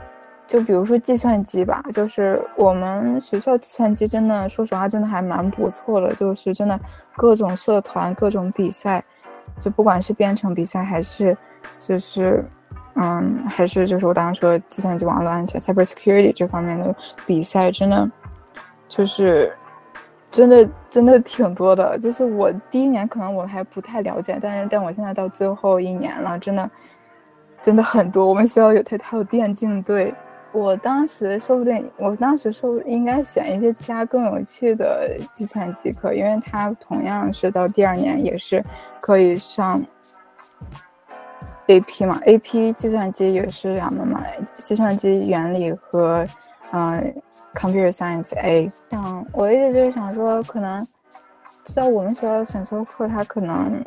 [0.47, 6.13] 就比如说计算机吧，就是我们学校计算机真的，说实话，真的还蛮不错的。
[6.13, 6.79] 就是真的
[7.15, 9.03] 各种社团、各种比赛，
[9.60, 11.36] 就不管是编程比赛，还是
[11.79, 12.45] 就是，
[12.93, 18.10] 嗯，还是就是我刚刚说计算机网络安全 （cybersecurity） 这方面的比赛，真的
[18.88, 19.51] 就是
[20.29, 21.97] 真的真的挺多的。
[21.97, 26.69] 就是我第一年可能我还不太了解，但是但我现在到最后一年了，真的
[27.63, 28.27] 真的很多。
[28.27, 30.13] 我们学校有它它有电竞队，
[30.56, 38.63] 我当时说不定我当时说应该选一些其他更有趣的计算机课，因为它同样是到第二年也是
[39.02, 39.84] 可以上。
[41.68, 44.24] A P 嘛，A P 计算机也是两门嘛，
[44.60, 46.24] 计算机原理和，
[46.72, 47.13] 嗯
[47.56, 48.72] ，Computer Science A。
[48.91, 50.88] 像我的意思就是想说，可能
[51.63, 53.84] 在我们学校的选修课，它可能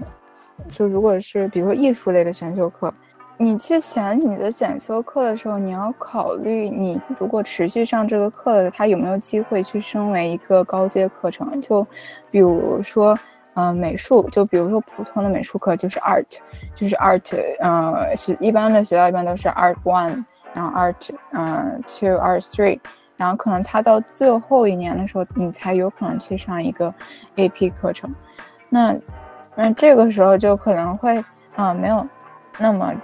[0.72, 2.92] 就如果是比如说艺术类的选修课，
[3.38, 11.86] 你去选你的选修课的时候，你要考虑你如果持续上这个课的时候，它有没有机会去升为一个高阶课程，就
[12.30, 13.18] 比如说。
[13.60, 16.24] 嗯，美术就比如说普通的美术课就是 art，
[16.76, 20.24] 就是 art，嗯，是一般的学校一般都是 art one，
[20.54, 22.78] 然后 art，嗯，two，art three，
[23.16, 26.94] 然后可能他到最后一年的时候，你才有可能去上一个
[27.34, 28.14] AP 课程，
[28.68, 28.94] 那
[29.56, 31.20] 那这个时候就可能会
[31.56, 32.06] 啊没有
[32.60, 32.94] 那么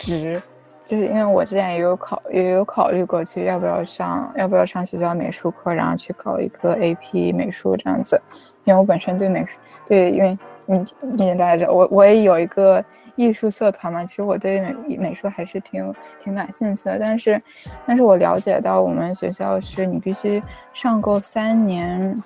[0.00, 0.42] 值。
[0.86, 8.20] 就是因为我之前也有考，也有考虑过去要不要上，要不要上学校美术课，然后去考一个 AP 美术这样子。
[8.64, 10.36] 因为我本身对美术，对，因为
[10.66, 10.80] 你
[11.16, 12.84] 毕竟大家知道，我我也有一个
[13.14, 16.98] 艺术社团嘛，其实我对美美术还是挺挺感兴趣的。
[16.98, 17.40] 但是，
[17.86, 22.20] 但是我了解到我们学校是你必须上够三年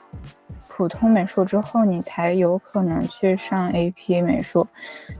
[0.68, 4.66] 普通美术之后，你才有可能去上 AP 美术，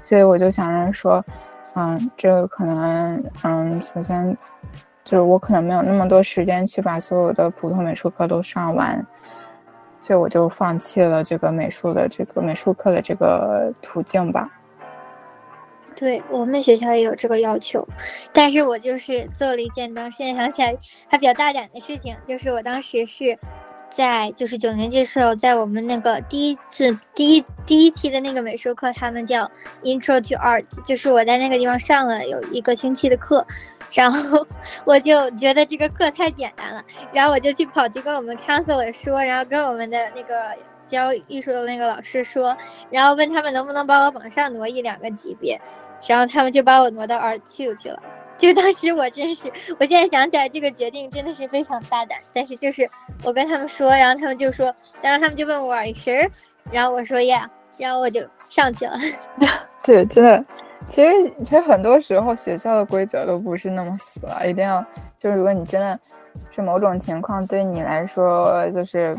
[0.00, 1.22] 所以我就想着说。
[1.76, 4.37] 嗯，这个可能，嗯，首先
[5.04, 9.04] 就是我可能没有那么多时间去把所有的普通美术课都上完，
[10.00, 14.48] 所以我就放弃了这个美术的这个美术课的这个途径吧。
[15.96, 17.87] 对我们学校也有这个要求，
[18.32, 20.76] 但是我就是做了一件当现在想起来
[21.08, 23.38] 还比较大胆的事情，就是我当时是。
[23.96, 29.48] 在就是九年级的时候，在我们那个第一次第一第一期的那个美术课，他们叫
[29.83, 33.46] Intro to Art，就是我在那个地方上了有一个星期的课，
[33.92, 34.44] 然后
[34.85, 40.50] 我就觉得这个课太简单了，然后我就去跑去跟我们 counselor 说，然后跟我们的那个
[40.88, 42.57] 教艺术的那个老师说，
[42.90, 45.61] 然后问他们能不能把我往上挪一两个级别，
[46.07, 48.02] 然后他们就把我挪到 Art Two 去了。
[48.37, 49.42] 就当时我真是，
[49.79, 52.18] 我现在想起来这个决定真的是非常大胆。
[52.33, 52.88] 但是就是
[53.23, 54.66] 我跟他们说，然后他们就说，
[55.01, 56.29] 然后他们就问我 Are you sure？
[56.73, 58.99] 然后我说 Yeah，然后我就上去了。
[59.85, 60.44] 对，真的，
[60.88, 61.11] 其实
[61.44, 64.85] 其实很多时候学校的规则都不是那么死了，一定要
[65.16, 65.99] 就是如果你真的
[66.51, 69.16] 是某种情况对你来说就是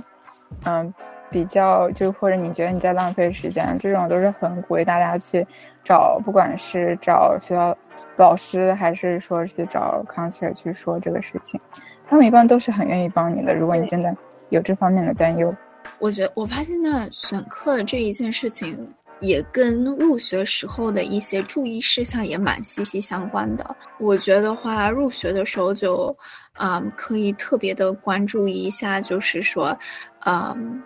[0.66, 0.94] 嗯
[1.30, 5.46] 比较就或者你觉得你在浪费时间，这种都是很鼓励大家去
[5.84, 7.76] 找，不管是找学校。
[8.18, 11.60] 老师还是说去找 counselor 去说这个事情，
[12.08, 13.54] 他们一般都是很愿意帮你的。
[13.54, 14.16] 如果你真的
[14.50, 15.54] 有这方面的担忧，
[16.00, 23.76] 我觉得我发现呢，选课这一件事情也跟入学时候的一些注意事项也蛮息息相关的。
[24.00, 26.16] 我觉得话，入学的时候就，
[26.60, 29.78] 嗯，可以特别的关注一下，就是说，
[30.26, 30.82] 嗯。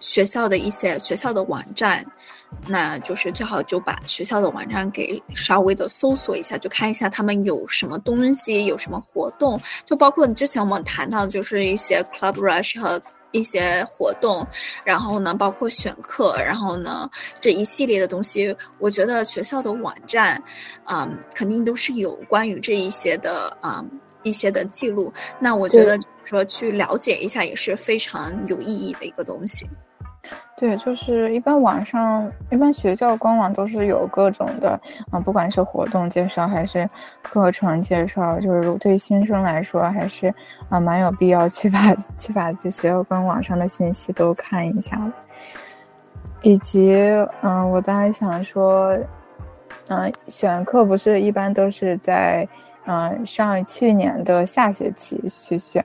[0.00, 2.04] 学校的一些学校的网站，
[2.66, 13.00] 那就是最好就把学校的网站给稍微的搜索一下，就看一下他们有什么东西，有什么活动，就包括之前我们谈到的就是一些 Club Rush 和
[13.32, 14.46] 一些活动，
[14.84, 17.08] 然后呢，包括选课，然后呢
[17.40, 20.42] 这一系列的东西，我觉得学校的网站，
[20.84, 23.84] 嗯，肯定都是有关于这一些的啊
[24.22, 25.12] 一些的记录。
[25.40, 29.66] 那我觉得说去了解一下也是非常有意义的一个东西。
[30.62, 36.88] 对，就是一般网上，一般学校官网都是有各种的啊，不管是活动介绍还是
[37.20, 40.32] 课程介绍，就是对新生来说还是
[40.68, 44.96] 啊蛮有必要去把去把这学校官网上的信息都看一下
[46.42, 46.94] 以及
[47.40, 48.96] 嗯，我当时想说，
[49.88, 52.46] 嗯，选课不是一般都是在
[52.86, 55.84] 嗯上去年的下学期去选，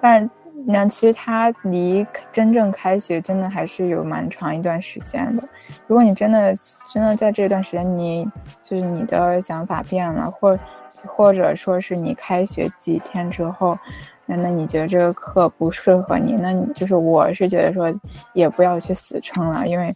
[0.00, 0.30] 但。
[0.66, 5.42] 那其实它离真正开学真的还是有蛮长一段时间的。
[5.86, 6.54] 如果你真的
[6.90, 8.26] 真的在这段时间，你
[8.62, 10.58] 就是你的想法变了，或
[11.06, 13.78] 或者说是你开学几天之后，
[14.24, 17.92] 那那你觉得这个课不适合你，那你就是我是觉得说
[18.32, 19.94] 也不要去死撑了，因为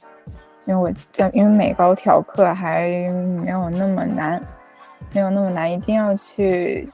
[0.67, 2.89] 因为我在因为美高调课还
[3.43, 4.43] 没有那么难，
[5.15, 6.87] 没有那么难，一定要去。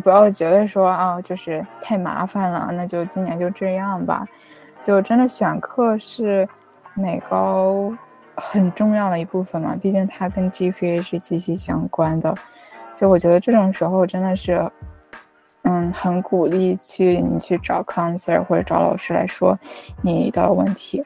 [0.00, 4.26] 不要觉得说啊，就是太麻烦了，那就今年就这样吧。
[4.80, 6.48] 就真的选课是
[6.94, 7.92] 美高
[8.34, 12.34] 很重要的一部分嘛，毕竟它跟 GPA 是息息相关的。
[12.94, 14.68] 所以我觉得这种时候真的是，
[15.62, 19.58] 嗯，很鼓励去你去找 counselor 或者找老师来说
[20.00, 21.04] 你遇到的问题，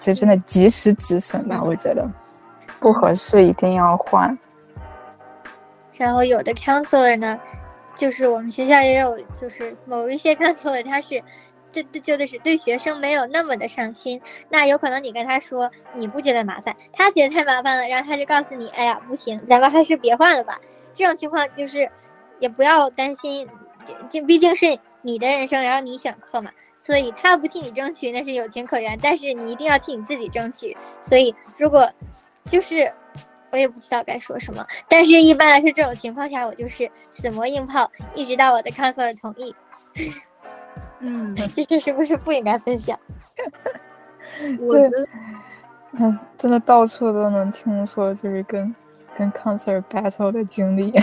[0.00, 1.62] 就真的及时止损吧。
[1.62, 2.06] 我觉得
[2.80, 4.36] 不合适一定要换。
[5.96, 7.38] 然后有的 counselor 呢，
[7.96, 11.20] 就是我们学校也有，就是某一些看错了他是。
[11.72, 14.18] 对对，就是对学生没有那么的上心，
[14.48, 20.58] 那有可能你跟他说你不觉得麻烦，他觉得太麻烦了，然后他就告诉你，哎呀，不行，咱们还是别换了吧。
[20.94, 21.86] 这种情况就是，
[22.38, 23.46] 也不要担心，
[24.08, 30.74] 这毕竟是你的人生，然后你选课嘛，所以他不替你争取那是有情可原，但是你一定要替你自己争取。
[31.02, 31.86] 所以如果
[32.50, 32.90] 就是
[33.52, 39.54] 我也不知道该说什么，但是一般来说这种情况下，我就是死磨硬泡，一直到我的 counselor 同意。
[41.00, 42.98] 嗯， 这些是不是不应该分享？
[44.60, 45.08] 我觉得，
[45.92, 48.74] 嗯，真的到处都能听说，就是跟
[49.16, 50.92] 跟 cancer battle 的经历。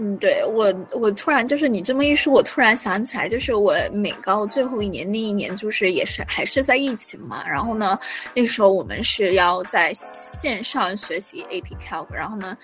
[0.00, 7.44] 嗯，对我，我突然就是你这么一说，我突然想起来，就是我美高最后一年那一年，就是也是还是在疫情嘛。
[7.48, 7.98] 然后呢，
[8.32, 12.56] 那时候我们是要在线上学习 AP Calc，然后呢，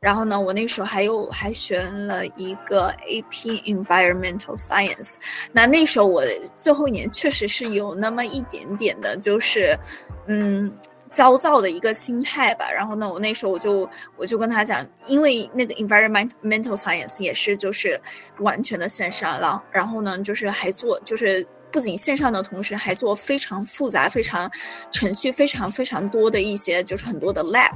[0.00, 5.14] 然后呢，我那时候还有还学了一个 AP Environmental Science。
[5.52, 6.24] 那那时候我
[6.56, 9.78] 最后一年确实是有那么一点点的，就是
[10.26, 10.72] 嗯。
[11.12, 18.00] 焦躁的一个心态吧，然后呢，我那时候我就我就跟他讲，因为那个 environmental science 也是就是
[18.38, 24.50] 完全的线上了，然后呢，就是还做就是不仅线上的同时还做非常复杂、非常
[24.90, 27.72] 程序非常非常多的一些就是很多的 lab，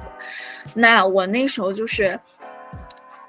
[0.74, 2.18] 那我那时候就是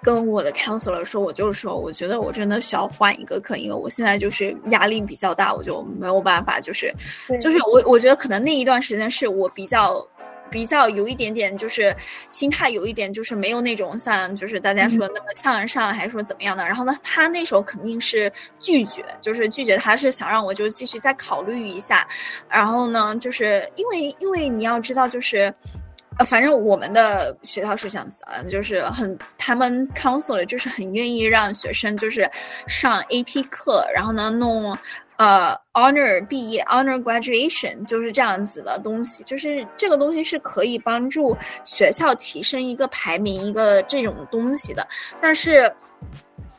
[0.05, 6.93] 跟我的 counselor 说，我就是说，我觉得我真的需要换一个课，因为我现在就是压力比较大，我就没有办法，就是
[7.41, 10.07] 就是我我觉得可能那一段时间是我比较。
[10.51, 11.93] 比较有一点点，就是
[12.29, 16.63] 心态有一点，就是没有那种像就是大家说那么向上，还是说怎么样的。
[16.63, 22.07] 然后呢，他那时候肯定是拒绝，就是拒绝，他是想让我就继续再考虑一下。
[22.47, 25.51] 然后呢，就是因为因为你要知道，就是
[26.17, 32.29] 呃，反正我们的学校是这样子啊，就是很他们 council 就是很愿意让学生就是
[32.67, 34.77] 上 AP 课，然后呢弄。
[35.17, 44.85] 呃，honor 毕业，honor graduation 就是这样子的东西，就是这个东西是可以帮助学校提升一个排名，一个这种东西的，
[45.21, 45.73] 但是。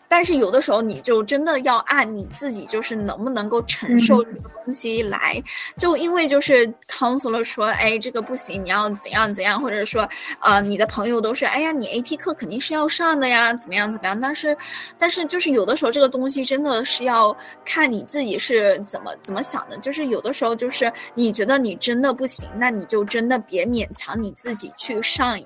[0.09, 5.42] 但是有的时候你就真的要按你自己就是能不能够承受这个东西来，
[5.76, 10.09] 就因为就是 counselor 说，哎，这个不行，你要怎样怎样，或者说，
[10.40, 14.20] 呃，你的朋友都是，哎呀，你 AP 课肯定是要上的呀，怎么样怎么样？
[14.20, 14.57] 但是，
[14.98, 25.38] 但是就是有的时候这个东西真的是要看你自己是怎么怎么想的，就是有的时候就是你觉得你真的不行，那你就真的别勉强你自己去上。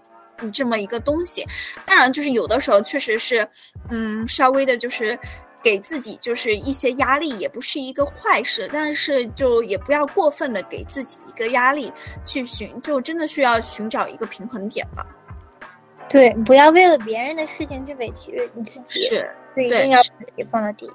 [0.52, 1.44] 这么一个东西，
[1.84, 3.46] 当然就是有的时候确实是，
[3.90, 5.18] 嗯，稍微的，就是
[5.62, 11.92] 给自己就是一些压力，也不是一个坏事，但是就也不要过分的给自己一个压力，
[12.24, 15.06] 去寻就真的需要寻找一个平衡点吧。
[16.08, 20.90] 对，不要为了别人的事情去委屈你自己，是，一定要把自己放到第一。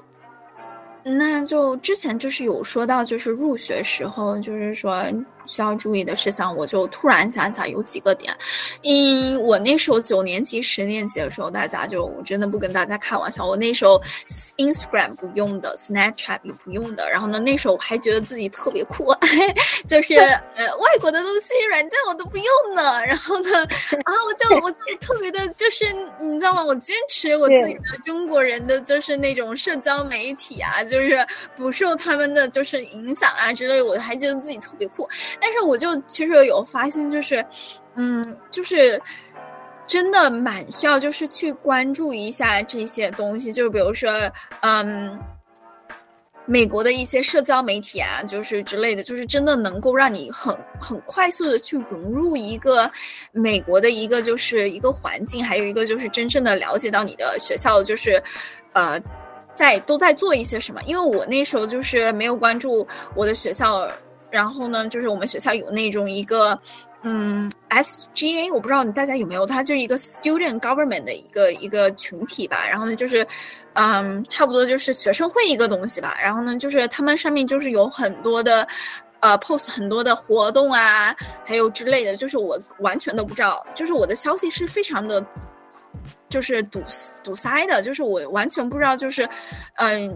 [1.03, 5.05] 那就之前就是有说到，就是入学时候，就是说。
[5.45, 8.35] 需要注意的事项，我就突然想起来有几个点。
[8.83, 14.01] 嗯，我那时候九年级、十年级的时候，大家就我真的不跟大家开玩笑，我那时候
[14.57, 17.09] Instagram 不用的 Snapchat 也不用的。
[17.09, 19.13] 然后呢，那时候我还觉得自己特别酷，
[19.87, 23.03] 就是呃外国的东西软件我都不用呢。
[23.05, 23.63] 然后呢，
[24.03, 25.85] 啊我就我就 特别的，就是
[26.21, 26.63] 你知道吗？
[26.63, 31.25] 我坚持我自己的中国人的就是那种社交媒体啊，就是
[31.55, 35.07] 不受他们的就是影响啊之类，我还觉得自己特别酷。
[35.41, 37.45] 但是我就其实有发现，就是，
[37.95, 39.01] 嗯，就是
[39.87, 44.11] 真的蛮需要，就是去关注一下这些东西，就比如说，
[44.61, 45.19] 嗯，
[46.45, 52.89] 美国的一些社交媒体啊，就是之类的，就是真的能够让你很很快速的去融入一个
[53.31, 58.21] 美国的一个就是一个环境，还有一个就是真正的了解到你的学校，就是
[58.73, 58.99] 呃，
[59.53, 60.81] 在都在做一些什么。
[60.83, 63.87] 因为我那时候就是没有关注我的学校。
[64.29, 66.59] 然后呢，就是我们学校有那种一个，
[67.03, 72.67] 嗯，SGA，我不知道你大家有没有，它就是一个 Student Government 的一个一个群体吧。
[72.67, 73.25] 然后呢，就是，
[73.73, 76.17] 嗯，差不多就是学生会一个东西吧。
[76.21, 78.67] 然后呢，就是他们上面就是有很多的，
[79.19, 81.15] 呃，post 很多的活动啊，
[81.45, 85.23] 还有之类的，就是我完全都不知道，就是我的消息是非常的，
[86.27, 86.83] 就是堵
[87.23, 89.27] 堵塞的，就是我完全不知道，就是，
[89.75, 90.13] 嗯。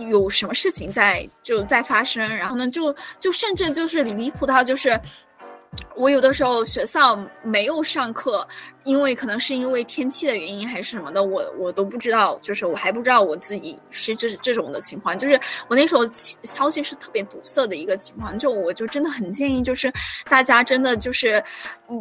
[0.00, 4.98] 有什么事情在就在发生，然后呢，就就甚至就是离谱到就是，
[5.96, 8.46] 我有的时候学校没有上课，
[8.84, 16.04] 因为可能是因为天气的原因还是什么的，我我都不知道，就是我还不知道我自己是这这种的情况，就是我那时候
[16.42, 19.92] 消息是特别堵塞的一个情况，就我就真的很建议，就是
[20.28, 21.42] 大家真的就是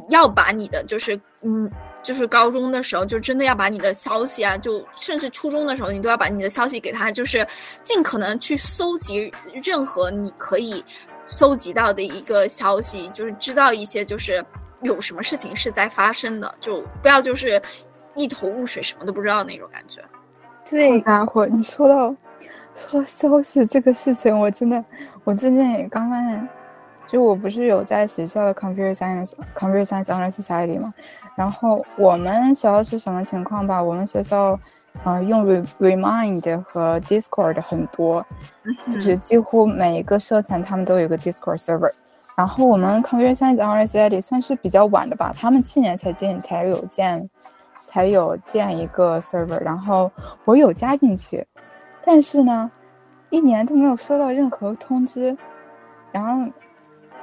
[0.10, 1.72] 要把你的就是嗯。
[2.04, 7.48] 就是高中的时候，就真的要把你的消息啊，就甚至初中的时候，你都要把你的消息给他，就是
[7.82, 9.32] 尽可能去搜集
[9.64, 10.84] 任何你可以
[11.26, 14.44] 搜集到的一个消息，就是知道一些就是
[14.82, 17.62] 有什么事情是在发生的，就不要就是
[18.16, 20.02] 一头雾水，什么都不知道那种感觉。
[20.70, 22.16] 对，家伙，你说到
[22.76, 24.84] 说到消息这个事情，我真的，
[25.24, 26.50] 我最近也刚发现，
[27.08, 30.94] 就我不是有在学校的 computer science computer science honor society 吗？
[31.36, 33.82] 然后我们学校是什么情况吧？
[33.82, 34.60] 我们学校，
[35.04, 35.46] 嗯，用
[35.80, 38.26] Remind 和 Discord 很多，
[38.90, 41.92] 就是几乎每一个社团他们都有个 Discord server。
[42.36, 47.30] 然后我们 Computer Science University 算是比较晚的吧，他们去年才建才有建，
[47.86, 49.62] 才有建一个 server。
[49.62, 50.12] 然后
[50.46, 51.46] 我有加进去，
[52.06, 52.72] 但是呢，
[53.30, 55.36] 一年都没有收到任何通知。
[56.12, 56.52] 然后。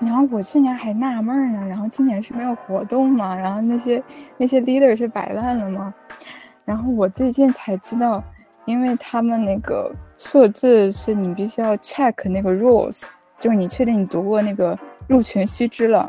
[0.02, 3.36] 然后我去年还纳闷呢，然后今年是没有活动吗？
[3.36, 4.02] 然后那些
[4.38, 5.92] 那些 leader 是摆烂了吗？
[6.70, 8.22] 然后我最近才知道，
[8.64, 13.02] 因为他们那个设置是你必须要 check 那个 rules，
[13.40, 16.08] 就是你确定你读过那个入群须知了，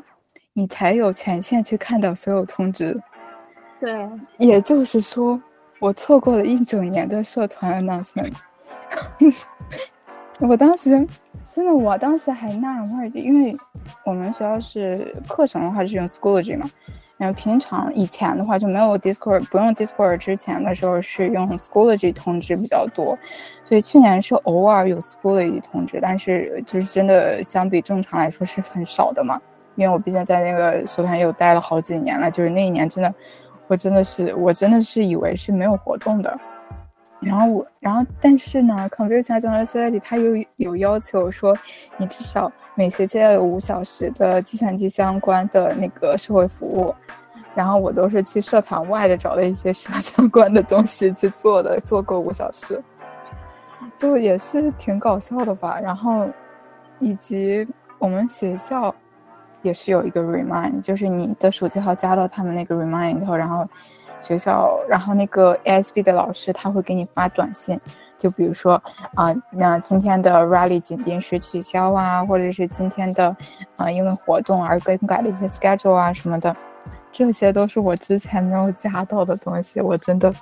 [0.54, 2.96] 你才有权限去看到所有通知。
[3.80, 4.08] 对，
[4.38, 5.42] 也就是说，
[5.80, 8.34] 我错过了一整年的社团 announcement。
[10.38, 11.08] 我当时。
[11.54, 13.58] 真的，我当时还纳闷，就因为
[14.06, 16.70] 我们学校是课程的话是用 Schoology 嘛，
[17.22, 23.16] 然后平常以前的话就没有 Discord，不用 Discord 之前的时候是用 Schoology 通知比较多，
[23.64, 29.40] 所以去年是偶尔有 Schoology 通知，但是就是真的相比正常来说是很少的嘛，
[29.76, 33.14] 因为我毕竟在那个社团又待了好几年了，就是那一年真的，
[33.68, 36.40] 我真的是我真的是以为是没有活动的。
[37.22, 41.56] 然后我，然后但是呢，Computer Science University 它有有要求说，
[41.98, 46.94] 你至少每学期要有五小时的计算机相关的那个社会服务。
[47.54, 52.82] 然后我都是去社团外的找了一些社相关的东西去做的，做够五小时，
[53.96, 55.80] 就也是挺搞笑的吧。
[55.80, 56.28] 然后，
[57.00, 57.68] 以及
[58.00, 58.96] 我们学校
[59.62, 63.68] 也是有一个 Remind，就是你的手机号加到他们那个 Remind 后，然后。
[64.22, 67.80] 学校，然后那个 ASB 的老师他会给你发短信，
[68.18, 68.82] 就比如说
[69.16, 73.36] 啊，那今天的 Rally 紧临时取消啊，或者是今天的
[73.76, 76.56] 啊因为活动而更改了一些 schedule 啊什么的，
[77.12, 79.82] 这些都是我之前没有加到的东西。
[79.82, 80.34] 我真的，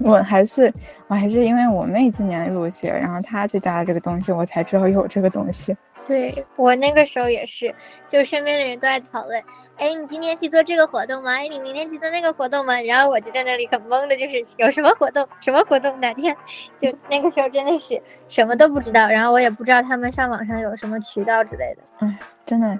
[0.00, 0.72] 我还是
[1.08, 5.76] 我还是因为我妹今年入学，然后她去加了这个东西，我才知道有这个东西。
[6.06, 7.74] 对我那个时候也是，
[8.06, 9.42] 就身边的人都在讨论。
[9.78, 11.32] 哎，你今天去做这个活动吗？
[11.32, 12.80] 哎，你明天去做那个活动吗？
[12.80, 16.34] 然后我就在那里很懵的，就是有什么活动，什么活动，哪天？
[16.78, 21.82] 就那个时候真的是什么都不知道，然后我也不知道他们上网上有什么渠道之类的。
[21.98, 22.78] 哎，真的，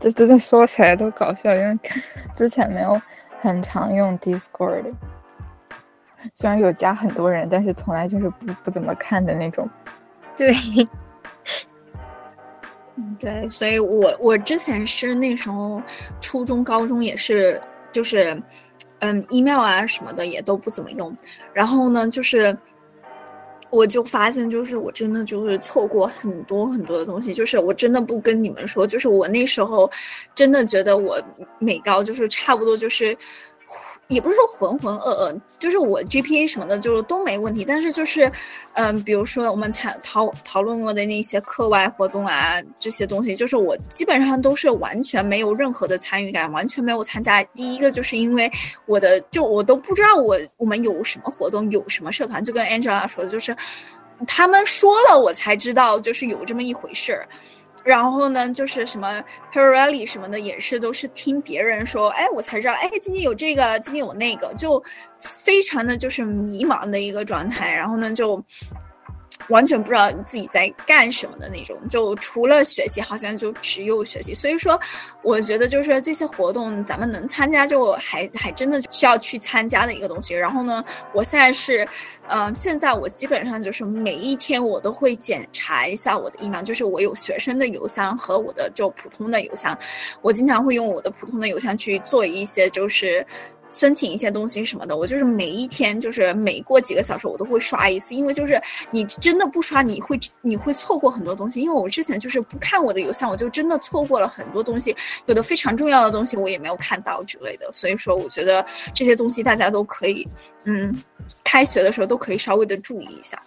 [0.00, 1.78] 这这这说起来都搞笑，因为
[2.34, 3.00] 之前没有
[3.40, 4.92] 很常用 Discord，
[6.32, 9.70] 虽然有加很多人，但是从来就是不不怎么看的那种。
[10.36, 10.52] 对。
[12.96, 15.82] 嗯，对，所以我我之前是那时候
[16.20, 18.40] 初中、高中也是，就是，
[19.00, 21.16] 嗯，email 啊什么的也都不怎么用。
[21.52, 22.56] 然后呢，就是
[23.70, 27.34] 我就发现，就是我真的就是错过很多很多的东西。
[27.34, 29.90] 就是我真的不跟你们说，就是我那时候
[30.34, 31.20] 真的觉得我
[31.58, 33.16] 美高就是差不多就是。
[34.08, 38.30] 也不是说浑浑噩噩，就是我 GPA 什么的就都没问题，但是就是，
[38.74, 47.42] 嗯，比如说我们讨讨讨论过的那些课外活动啊，这些东西，就是我基本上都是完全没有任何的参与感，完全没有参加。
[47.54, 48.50] 第一个就是因为
[48.86, 53.56] 我的就我都不知道我我们有什么活动，有什么社团，就跟 Angela 说的，就是
[54.26, 57.26] 他们说了我才知道，就是有这么一回事儿。
[57.84, 59.22] 然后呢，就是什么
[59.52, 64.82] p e r e l l i 什么的，也是都是听别人说，哎，我才知道，哎，今天有这个，今天有那个，就
[65.18, 67.70] 非常的就是迷茫的一个状态。
[67.72, 68.42] 然后呢，就。
[69.48, 74.34] 完全不知道你自己在干什么的那种，就除了学习，好像就只有学习。
[74.34, 74.80] 所以说，
[75.22, 80.34] 我觉得就是这些活动，咱们能参加，就还还真的需要去参加的一个东西。
[80.34, 81.86] 然后呢，我现在是，
[82.28, 89.76] 嗯，现在我基本上就是每一天我都会检查一下我的 email，就是我有学生的邮箱和我的就普通的邮箱，
[90.22, 93.24] 我经常会用我的普通的邮箱去做一些就是。
[93.74, 98.62] 申请一些东西什么的，我就是每一天就是每过几个小时我都会刷一次，因为就是
[98.92, 101.60] 你真的不刷，你会你会错过很多东西。
[101.60, 104.94] 因为我之前就是不看我的邮箱，我就真的错过了很多东西，
[105.26, 107.68] 有的非常重要的东西我也没有看到之类的。
[107.72, 108.64] 所以说，我觉得
[108.94, 110.28] 这些东西大家都可以，
[110.64, 110.94] 嗯，
[111.42, 113.42] 开学的时候都可以稍微的注意一下。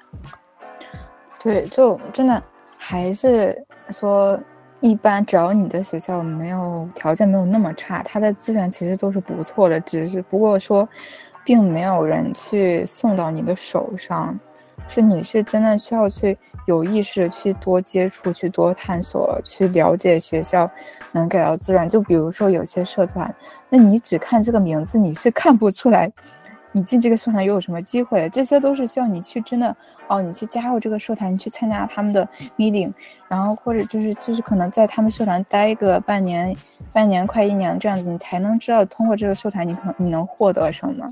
[1.41, 2.43] 对，就真的
[2.78, 3.57] 还是
[3.91, 4.38] 说。
[4.80, 10.88] 一般只要你的学校没有条件没有那么差，它的资源其实都是不错的，只是不过说，
[11.43, 14.39] 并没有人去送到你的手上，
[14.88, 20.69] 是你是真的需要去有意识去多接触、去多探索、去了解学校
[21.11, 21.89] 能给到资源。
[21.89, 23.34] 就比如说有些社团，
[23.69, 26.11] 那你只看这个名字，你是看不出来。
[26.78, 28.30] 你进这个社团又有什么机会？
[28.30, 29.75] 这些都是需要你去真的
[30.07, 32.93] 哦，你去加入这个社团，你去参加他们的 meeting，
[33.28, 36.55] 然后或者就是就是可能在他们社团待个半年、
[36.93, 41.11] 半年快一年这样子，你才能知道通过这个社团你可你能获得什么。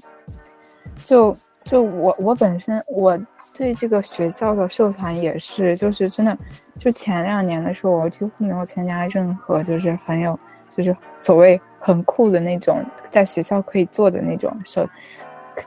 [1.04, 3.20] 就就我我本身我
[3.52, 6.38] 对这个学校的社团也是，就是真的
[6.78, 10.40] 就前两年的时候，我几乎没有参加任何就是很有
[10.70, 14.88] 就是所谓很酷的那种在学校可以做的那种社。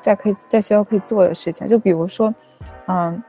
[0.01, 2.35] 在可以在学校可以做的事情，就比如说，
[2.87, 3.23] 嗯，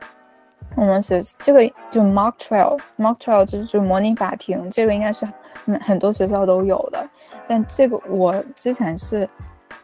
[0.76, 5.26] 我们学这个就 mock trial，mock trial 就是就是模拟法庭，这个应该是
[5.80, 7.08] 很多学校都有的。
[7.48, 9.28] 但这个我之前是，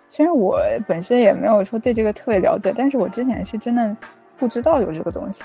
[0.07, 3.97] 虽然我本身也没有说对这个特别了解，但是我之前是真的
[4.37, 5.45] 不知道有这个东西。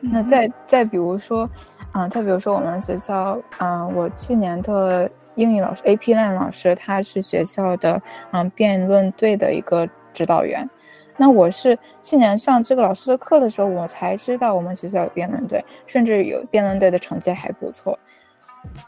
[0.00, 1.48] 那再再比如说，
[1.94, 8.02] 嗯，再比如说我们学校，嗯，我去年的英语老师 AP Lan 老师，他是学校的
[8.32, 9.88] 嗯辩论队的一个。
[10.12, 10.68] 指导员，
[11.16, 17.98] 那我是去年上这个老师的课的时候，我才知道我们学校有辩论队，甚至有辩论队的成绩还不错。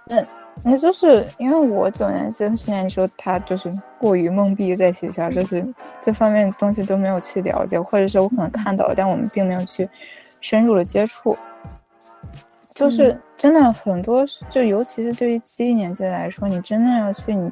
[0.06, 0.24] 那
[0.62, 5.66] 那就是因为我九年级、十年级时候，他就是过于懵逼，在学校就是
[6.00, 9.88] 这方面东西都没有去了解，或者是我可能看到了，但我们并没有去
[10.40, 11.36] 深入的接触。
[12.72, 17.50] 就是真的很多，就尤其是对于低年级来说，你真的要去你。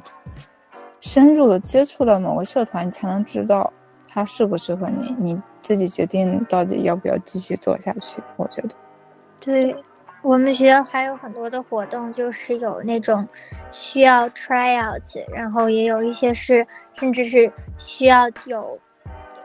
[1.03, 3.71] 深入的接触了某个社团，你才能知道
[4.07, 8.23] 它适不适合你，你自己决定到底要不要继续做下去。
[8.37, 8.69] 我觉得，
[9.41, 9.75] 对
[10.21, 13.27] 我们学校还有很多的活动，就是有那种
[13.69, 18.79] 需要 try out，然后也有一些是甚至是需要有，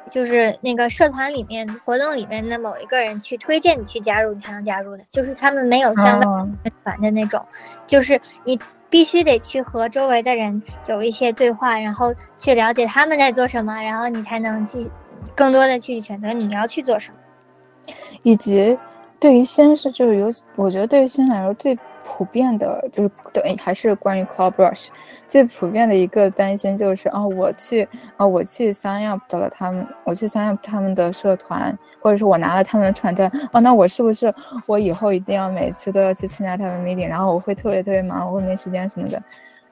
[0.08, 5.02] 就是那个社团里面活动里面的某一个人去推荐你去加入，你才能加入的。
[5.10, 7.44] 就是他们没有相当团的那种，
[7.84, 8.56] 就是你。
[8.90, 14.90] 必须得去和周围的人有一些对话，然后去了解他们在做什么，然后你才能去
[15.34, 18.78] 更多的去选择你要去做什么，以及
[19.18, 21.78] 对于新是就是有，我觉得对于新来说最。
[22.10, 24.88] 普遍的就是对，还是关于 Cloud Brush
[25.26, 27.86] 最普遍的一个担心就是哦，我去
[28.16, 34.34] 哦，我去 sign up 了他们，我去 sign up 他们的社团，或者是我拿了他们的传单哦，那我是不是
[34.64, 39.22] 我以后一定要每次都要去参加他们 meeting，然后我会特别特别忙，我会没时间什么的。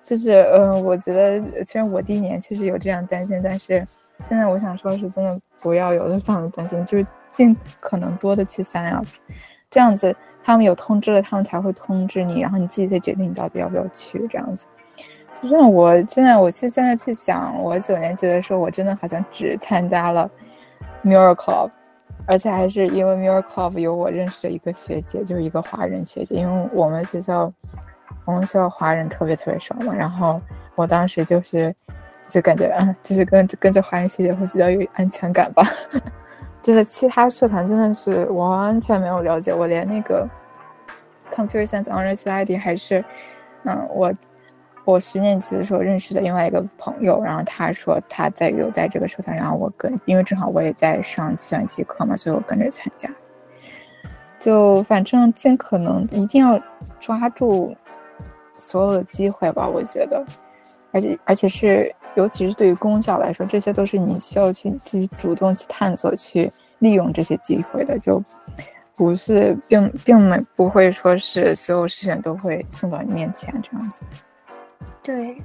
[0.05, 3.85] 就是嗯，我觉得虽然我第一年确实有这样担心，但是
[4.29, 9.07] 现在我想说是真的不要有这方面担心，就是尽可能多的去 sign up，
[9.71, 10.15] 这样子。
[10.47, 14.65] 他们有通知了，他们才会通知你，然后你自己再决定你到底要不要去这样子。
[15.43, 20.31] 就像我现在，我去现在去想，我九年级的时候，我真的好像只参加了
[21.05, 21.71] Mirror Club，
[22.27, 27.53] 而且还是因为 Mirror Club 有我认识的一个学姐，就是一个华人学姐，因为我们学校
[28.25, 30.41] 我们学校华人特别特别少嘛，然后
[30.77, 31.75] 我当时就是
[32.29, 35.65] 就感觉，嗯，就是跟跟着华人学姐会比较有安全感吧。
[36.67, 40.29] 真的，其他社团真的是完全没有了解，我连那个
[41.33, 43.05] Computer Science Honors Society 还是，
[43.63, 44.13] 嗯，我
[44.85, 53.09] 我十年级的时候认识的另外一个朋友，然后他说他在有在这个社团，然后我跟，因为正好我也在上计算机课嘛，所以我跟着参加。
[54.41, 56.61] 就反正尽可能一定要
[56.99, 57.77] 抓住
[58.59, 60.27] 所有的机会吧，我觉得，
[60.97, 61.95] 而且而且是。
[62.17, 68.25] 尤其是对于公校来说，这些都是你需要去自己主动去探索、去利用这些机会的，就
[68.97, 74.03] 不是并并没不会说是所有事情都会送到你面前这样子。
[75.03, 75.37] 对，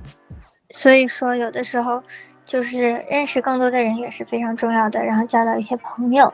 [0.70, 2.02] 所以说有的时候
[2.46, 6.34] 就是认识更多的人也是非常重要的，然后交到一些朋友，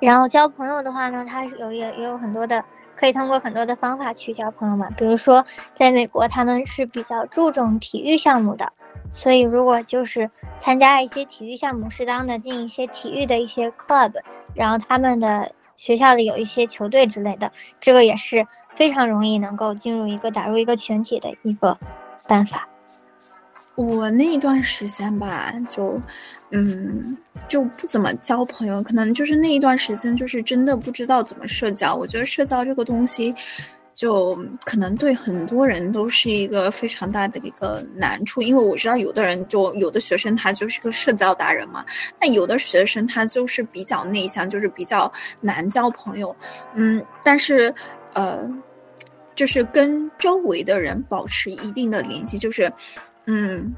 [0.00, 2.64] 然后交朋友的话呢，它有也也有很多的
[2.98, 5.44] 可以通过很多的方法去交朋友嘛，比如说
[5.74, 8.72] 在美国他们是比较注重体育项目的。
[9.10, 14.12] 所以，如果就是参加一些体育项目，适当的进一些体育的一些 club，
[14.52, 21.78] 然后他们的学校里有一些球队之类的，这个也是非常容易能够进入一个打入一个群体的一个
[22.26, 22.67] 办法。
[23.78, 26.02] 我那一段时间吧，就，
[26.50, 27.16] 嗯，
[27.46, 31.94] 就不怎么交朋友，可能就是那一段时间，就是真的不知道怎么社交。
[31.94, 33.32] 我觉得社交这个东西，
[33.94, 41.84] 就可能对很多人都是一个非常大的一个难处，因为我知道有的人就有的学生他就是个社交达人嘛，
[42.20, 45.10] 那有的学生他就是比较内向，就是比较
[45.40, 46.34] 难交朋友。
[46.74, 47.72] 嗯，但是，
[48.14, 48.40] 呃，
[49.36, 52.72] 就是跟周围的人保持一定的联系，就是。
[53.28, 53.76] 嗯，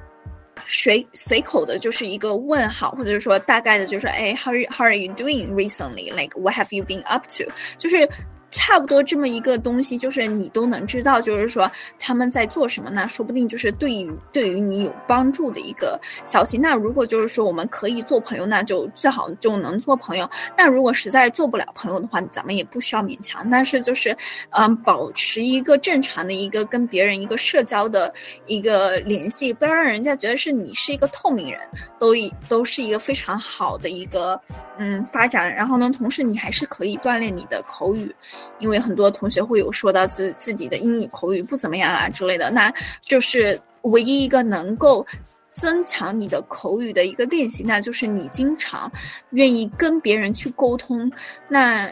[0.64, 6.10] 随随口的就是一个问好，或者是说大概的，就是哎，how how are you doing recently?
[6.14, 7.44] Like what have you been up to?
[7.76, 8.08] 就是。
[8.50, 16.58] 差不多这么一个东西，就是你都能知道，就是说他们在做什么，呢说不定就是对于对于你有帮助的一个消息。
[16.58, 20.28] 那如果就是说我们可以做朋友，那就最好就能做朋友。
[20.56, 23.48] 那如果实在做不了朋友的话，咱们也不需要勉强。
[23.48, 24.16] 但是就是，
[24.50, 28.12] 嗯，保持一个正常的一个跟别人一个社交的
[28.46, 31.60] 一个联系，不要让人家觉得是你是一个透明人，
[31.98, 34.40] 都一都是一个非常好的一个
[34.78, 35.54] 嗯发展。
[35.54, 38.14] 然后呢，同时你还是可以锻炼你的口语。
[38.58, 45.06] 因为很多同学会有说到自自己的英语口语不怎么样啊之类的，那就是唯一一个能够
[45.50, 48.90] 增强你的口语的一个练习，那就是你经常
[49.30, 51.10] 愿意跟别人去沟通，
[51.48, 51.88] 那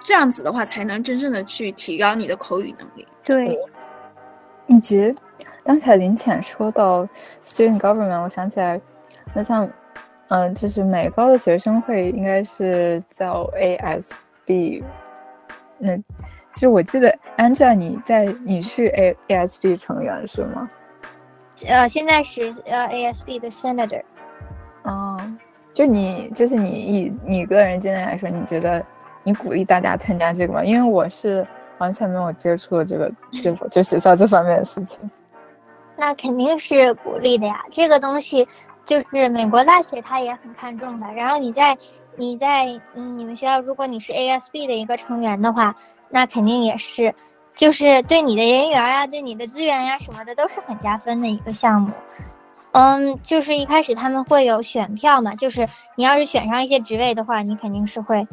[0.00, 3.06] 这样子的话才能真正的去提高你的口语能力。
[3.24, 3.58] 对，
[4.66, 5.14] 以及
[5.64, 7.06] 刚才林浅说到
[7.42, 8.80] student government，我想起来，
[9.34, 9.68] 那像
[10.28, 14.82] 嗯，就是美高的学生会应该是叫 ASB。
[15.78, 15.96] 那
[16.50, 20.68] 其实我记得，Angela，你在你是 A ASB 成员是吗？
[21.66, 24.02] 呃，现在是呃 ASB 的 Senator。
[24.82, 25.20] 哦，
[25.72, 28.84] 就你就是你以你个人经验来说，你觉得
[29.22, 30.64] 你鼓励大家参加这个吗？
[30.64, 31.46] 因为我是
[31.78, 34.98] 完全没有接触这个这就学校这方面的事情。
[35.96, 38.46] 那肯定是鼓励的呀，这个东西
[38.84, 41.06] 就是美国大学他也很看重的。
[41.12, 41.76] 然后你在。
[42.18, 45.74] 你在嗯，你们学校，如果你是 ASB 的一个成员的话，
[46.10, 47.14] 那肯定也是，
[47.54, 51.92] 就是对你的人缘啊，对你的资源呀什么的都是很加分的一个项目。
[52.72, 58.26] 嗯，就是一开始他们会有选票嘛，就是你要是选上一些职位的话，你肯定是会，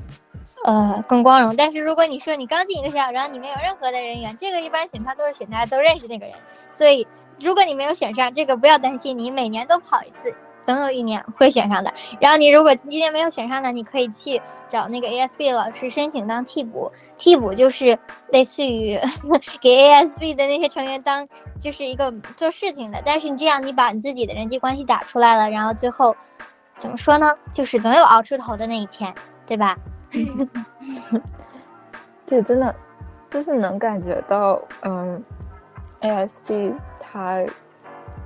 [0.65, 1.55] 呃，更光荣。
[1.55, 6.35] 但是如果你说你刚进一个学校，然后你没有任何的人员，这个一般选票都是选大家都认识那个人，
[6.71, 7.05] 所以
[7.39, 10.33] 如果你没有选上，这个不要担心，你每年都跑一次。
[10.65, 11.93] 总有一年会选上的。
[12.19, 16.91] 然后你如果今年没有选上呢，你可以去找那个 ASB 老师申请当替补。
[17.17, 17.97] 替补就是
[18.31, 18.97] 类似于
[19.61, 21.25] 给 ASB 的那些成员当，
[21.59, 23.01] 就是一个做事情的。
[23.05, 26.13] 但是你这样，你把你自己的人际关系打出来了，然后最后
[26.77, 27.31] 怎么说呢？
[27.53, 29.13] 就是总有熬出头的那一天，
[29.45, 29.77] 对吧？
[32.25, 32.75] 对，真的
[33.29, 35.23] 就是能感觉到，嗯
[36.01, 37.41] ，ASB 它。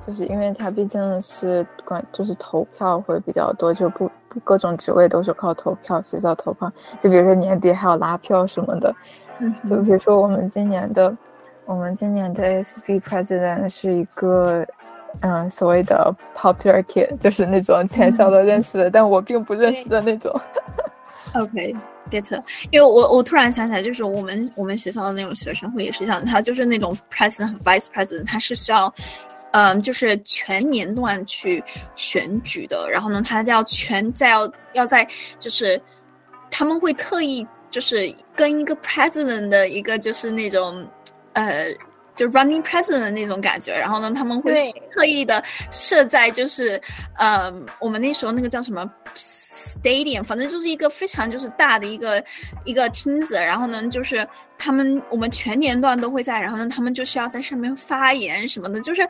[0.10, 6.72] 就是因为他毕竟是管，就是投票会比较多，就不不各种职位都是靠投票，学校投票。
[7.00, 8.96] 就比如说年底还有拉票什么的。
[9.38, 9.54] 嗯。
[9.70, 11.16] 就比如说我们今年的，
[11.66, 14.66] 我们今年的 ASP President 是一个，
[15.20, 20.42] 嗯，所谓的 Popular Kid，就是那种全校都认识的，但我并不认识的那种。
[21.36, 22.42] OK，get。
[22.72, 28.92] 因为我我突然想起来，就是我们我们学校的那种学生会也是这样，他就是那种 President 和 Vice President，他是需要。
[29.52, 31.64] 嗯，就是全年段去
[31.96, 35.82] 选举的，然后呢，他要全在要要在，就是
[36.52, 40.88] 他们会特意就是跟一个 president 的一个就是那种，
[41.34, 41.68] 呃。
[42.20, 44.54] 就 running president 的那种感觉，然后呢，他们会
[44.92, 45.42] 特意的
[45.72, 46.78] 设在就是，
[47.16, 47.50] 呃，
[47.80, 48.86] 我们那时候那个叫什么
[49.18, 52.22] stadium，反正就是一个非常就是大的一个
[52.66, 59.08] 一个厅子，然后呢，就是他们我们全年段都会在，然后呢，他们就需要在上面发言什么的，就是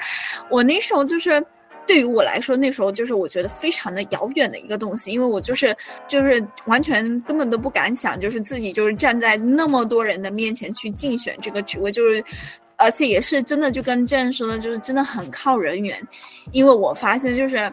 [0.47, 1.43] 我那时候就是
[1.87, 5.75] 对于我来说，那时候就是我觉得非常的遥远的一个东西，因为我就是
[6.07, 12.23] 就是完全根本都不敢想，就是自己就是站在那么多人的面前去竞选这个职位，就是。
[12.79, 16.01] 而且也是真的，就跟郑说的，就是真的很靠人缘，
[16.53, 17.71] 因为我发现就是，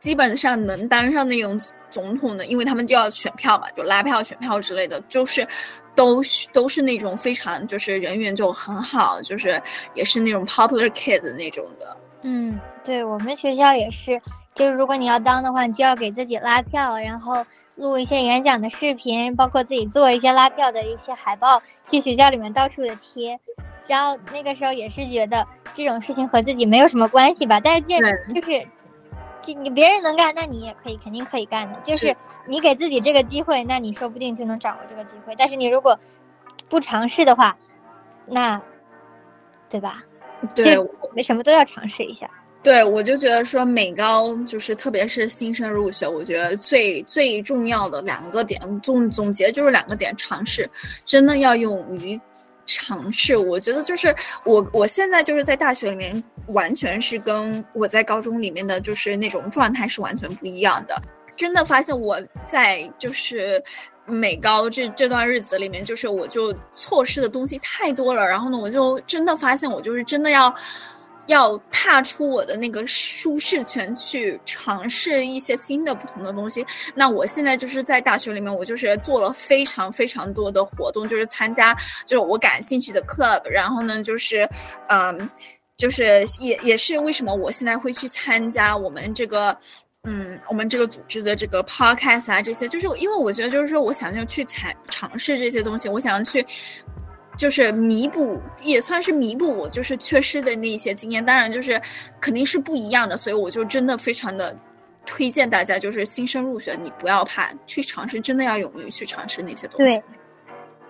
[0.00, 1.58] 基本上能当上那种
[1.88, 5.46] 总统的，因为他们就要选票嘛，就拉票、选票之类的，就是
[5.94, 6.20] 都
[6.52, 9.60] 都是那种非常就是人缘就很好，就是
[9.94, 11.96] 也是那种 popular kid 那种的。
[12.22, 14.20] 嗯，对我们学校也是，
[14.54, 17.46] 就是如果你要当的话，你就要给自己拉票，然后
[17.76, 23.38] 录一些演讲的视频，包括自己做一些拉票的一些海报，去学校里面到处的贴。
[23.88, 28.68] 然后那个时候也是觉得这种事情和自己没有什么关系吧，但是见就是，
[29.42, 31.80] 就你别人能干，那你也可以，肯定可以干的。
[31.82, 32.14] 就是
[32.46, 35.34] 你给自己这个机会，那你说不定就能掌握这个机会。
[35.38, 35.98] 但是你如果
[36.68, 37.56] 不尝试的话，
[38.26, 38.60] 那，
[39.70, 40.04] 对吧？
[40.54, 42.28] 对，我们什么都要尝试一下。
[42.62, 50.68] 对，我就觉得说美高就是特别是新生入学，我觉得最最重要的两个点总总结就是两个点：尝试，
[51.04, 52.20] 真的要勇于
[52.68, 53.36] 尝试。
[53.36, 54.14] 我觉得就是
[54.44, 60.94] 我我现在就是在大学里面，完全是跟我在高中里面的就是那种状态是完全不一样的。
[61.34, 63.60] 真的发现我在就是
[64.04, 68.24] 美高这这段日子里面，就是我就错失的东西太多了。
[68.24, 70.54] 然后呢，我就真的发现我就是真的要。
[71.28, 76.66] 要踏出我的那个舒适圈，去尝试一些新的、不同的东西。
[76.94, 81.72] 那我现在就是在大学里面，我就是做了非常非常多的活动，就是参加
[82.04, 83.42] 就是我感兴趣的 club。
[83.48, 84.48] 然后呢，就是
[84.88, 85.28] 嗯，
[85.76, 89.56] 就是也也是为什么我现在会去参加我们这个
[90.04, 96.44] 嗯我们这个组织的这个 podcast 啊这些，就是因为我觉得就是说我想要去采尝试这些东西，我想要去。
[97.38, 101.24] 就是弥补，也算是弥补我就是缺失的那一些经验。
[101.24, 101.80] 当然，就是
[102.20, 104.54] 肯定是不一样的，所以我就真的非常的
[105.06, 109.96] 推荐大家，就是新生入学，你不要怕去尝试，真的要勇于去尝试那些东西。
[109.96, 110.04] 对，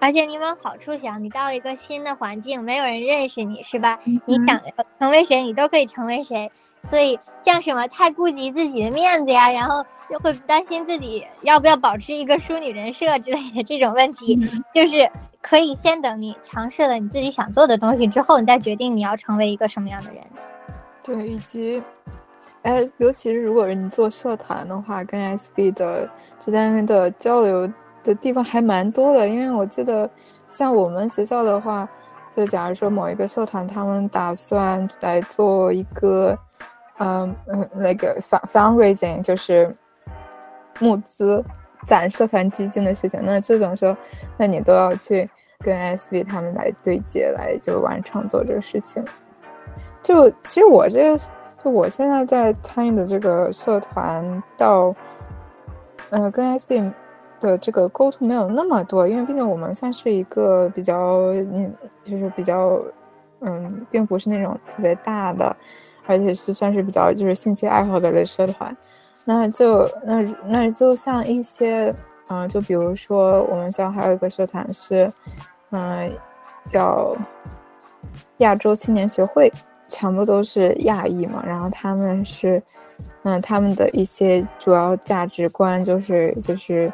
[0.00, 4.00] 而且你往好处想，你到了一个新的环境，没有人认识你，是吧？
[4.24, 4.58] 你想
[4.98, 6.50] 成为谁，你都可以成为谁。
[6.88, 14.34] 所以，像什么太顾及自己的面子呀，然后又会担心自己要不要保持一个淑女人设之类的这种问题，
[14.74, 15.06] 就是。
[15.48, 20.22] 可以先等你尝试了你自己想做的东西之后，你再决定你要成为一个什么样的人。
[21.02, 21.82] 对，以及，
[22.62, 26.06] 哎，尤其是如果是你做社团的话，跟 SB 的
[26.38, 27.66] 之间的交流
[28.04, 29.26] 的地方还蛮多的。
[29.26, 30.08] 因为我记得，
[30.46, 31.88] 像我们学校的话，
[32.30, 36.38] 就假如说某一个社团他们打算来做一个，
[36.98, 38.20] 嗯嗯，那个
[38.52, 39.74] fundraising，就是
[40.78, 41.42] 募资。
[41.86, 43.96] 攒社团基金的事情，那这种时候，
[44.36, 45.26] 那你都要去
[45.64, 49.04] 跟 SB 他们来对接，来就完成做这个事情。
[50.02, 51.18] 就其实我这个，
[51.64, 54.94] 就我现在在参与的这个社团，到，
[56.10, 56.92] 呃，跟 SB
[57.40, 60.96] 的这个沟通没有那么多，因为毕竟我们算是一个比较，
[61.32, 62.80] 嗯，就是比较，
[63.40, 65.56] 嗯，并不是那种特别大的，
[66.06, 68.74] 而且是算是比较就是兴趣爱好的类社团。
[69.24, 71.92] 那就那那就像一些，
[72.28, 75.12] 嗯，就比如说我们学校还有一个社团是，
[75.70, 76.12] 嗯，
[76.66, 77.16] 叫
[78.38, 79.52] 亚洲青年学会，
[79.88, 81.42] 全部都是亚裔嘛。
[81.46, 82.62] 然后他们是，
[83.22, 86.92] 嗯，他们的一些主要价值观就是就是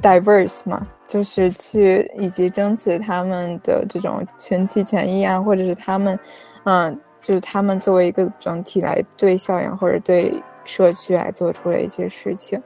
[0.00, 6.18] diverse 嘛，就是去以及争取他们的这种群体权益啊，或者是他们，
[6.64, 10.32] 嗯，就是他们作为一个整体来对校园或者对。
[10.66, 12.58] 社区来做出了一些事情，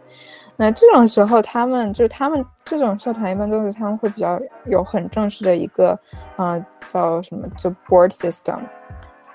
[0.60, 5.96] 那这种时候，他们就是他们这种社团一般都是他们会比较有很正式的一个，
[6.36, 8.58] 嗯，叫什么，就 board system，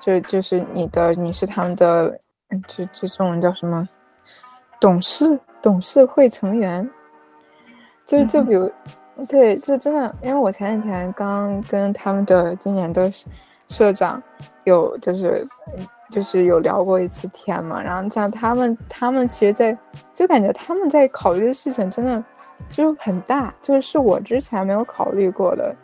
[0.01, 2.19] 就就是你的你是他们的，
[2.67, 3.87] 这这中文叫什么，
[4.81, 6.87] 董事董事会成员，
[8.05, 8.69] 就就比如，
[9.29, 13.09] 对，就真的，因为我前几天刚跟他们的今年的
[13.69, 14.21] 社长
[14.65, 15.47] 有就是。
[16.13, 19.75] 就是有聊过一次天嘛，然后像他们，他们其实，在
[20.13, 22.23] 就感觉他们在考虑的事情真的
[22.69, 25.75] 就很大，就是是我之前没有考虑过的。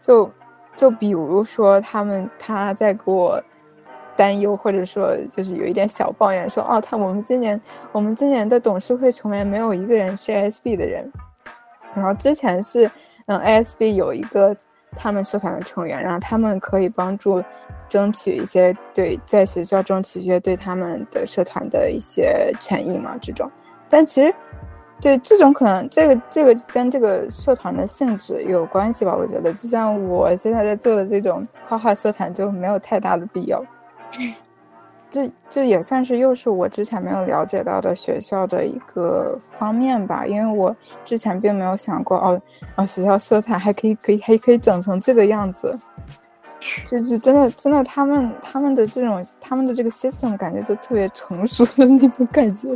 [0.00, 0.30] 就
[0.76, 3.42] 就比如说，他们他在给我
[4.14, 7.60] 担忧，或者说就是有一点小抱怨，说哦，他我们今年
[7.90, 11.10] 我们今年的董事会成员没有一个人是 ASB 的人，
[11.92, 12.88] 然后之前是
[13.26, 14.56] 嗯 ASB 有一个
[14.96, 17.44] 他们社团的成员，然后他们可以帮助。
[17.88, 23.48] 争取一些对在学校争取一些对他们的社团的一些权益嘛，这种。
[23.88, 24.34] 但其实，
[25.00, 29.14] 对这种可能，这个这个跟这个社团的性质有关系吧？
[29.14, 33.64] 我觉得，就像我现在在做的这种画画社团，就没有太大的必要。
[35.16, 42.42] 这这也算是又是我之前没有了解到的学校的一个方面吧，因为我之前并没有想过，哦
[42.76, 45.78] 哦，学校色彩还可以可以还可以整成这个样子。
[46.86, 52.68] 就是真的，真的，他们他们的这种，他们的这个 system 感觉都特别成熟的那种感觉。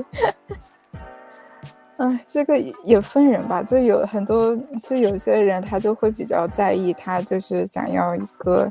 [1.98, 8.70] 哎，这个也分人吧，就有很多，就有些人他就会比较在意，他就是想要一个，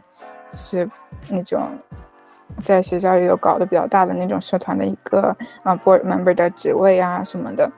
[0.51, 0.89] 是
[1.29, 1.67] 那种
[2.63, 7.71] 在学校里有搞得比较大的那种社团的一个啊 board member 的职位啊什么的。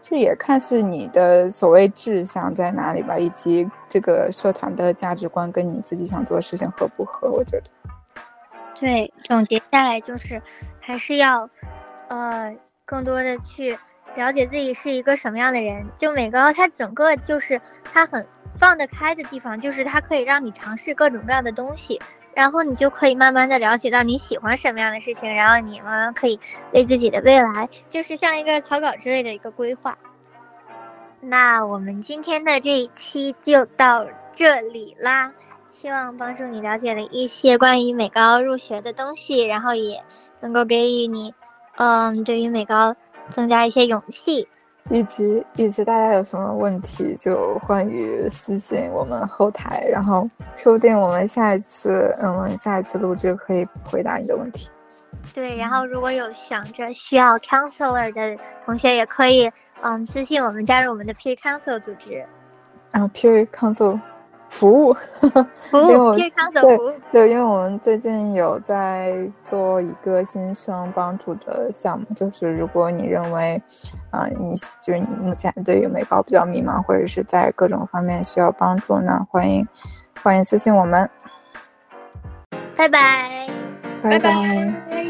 [0.00, 7.30] 这也看是你的所谓志向在哪里吧，以及这个社团的价值观跟你自己想做的事情合不合？
[7.30, 7.64] 我觉得，
[8.74, 10.40] 对，总结下来就是
[10.80, 11.46] 还是要，
[12.08, 12.56] 呃，
[12.86, 13.78] 更多的去
[14.14, 15.86] 了解自己是一个什么样的人。
[15.94, 22.00] 就美高，它整个就是它很放得开的地方，就是它可以让你尝试各种各样的东西。
[22.34, 26.38] 然后你就可以慢慢的了解到你喜欢什么样的事情，然后你慢慢可以
[26.72, 29.96] 为自己的未来，就是像一个草稿之类的一个规划。
[31.20, 35.32] 那我们今天的这一期就到这里啦，
[35.68, 40.02] 希望帮助你了解了一些关于美高入学的东西，然后也
[40.40, 41.34] 能够给予你，
[41.76, 42.96] 嗯，对于美高
[43.30, 44.48] 增加一些勇气。
[44.88, 54.70] 以及以及大家有什么问题，就欢迎私信我们后台，然后说不定我们下一次，嗯，下一次录制可以回答你的问题。
[55.34, 59.50] 对，然后如果有想着需要 counselor 的同学，也可以，
[59.82, 62.24] 嗯，私信我们加入我们的 peer council 组织。
[62.90, 64.00] 然后 peer counsel。
[64.50, 64.94] 服务，
[65.70, 66.92] 服务，健康的服务。
[67.10, 73.62] 对，因为我们最近有在做一个新生帮助的项目，就是如果你认为，
[74.10, 79.66] 啊，你就是你目前对于美高比较迷茫，或者是在各种方面需要帮助呢，欢迎
[80.22, 81.08] 欢迎私信我们。
[82.76, 83.48] 拜拜，
[84.02, 85.09] 拜拜。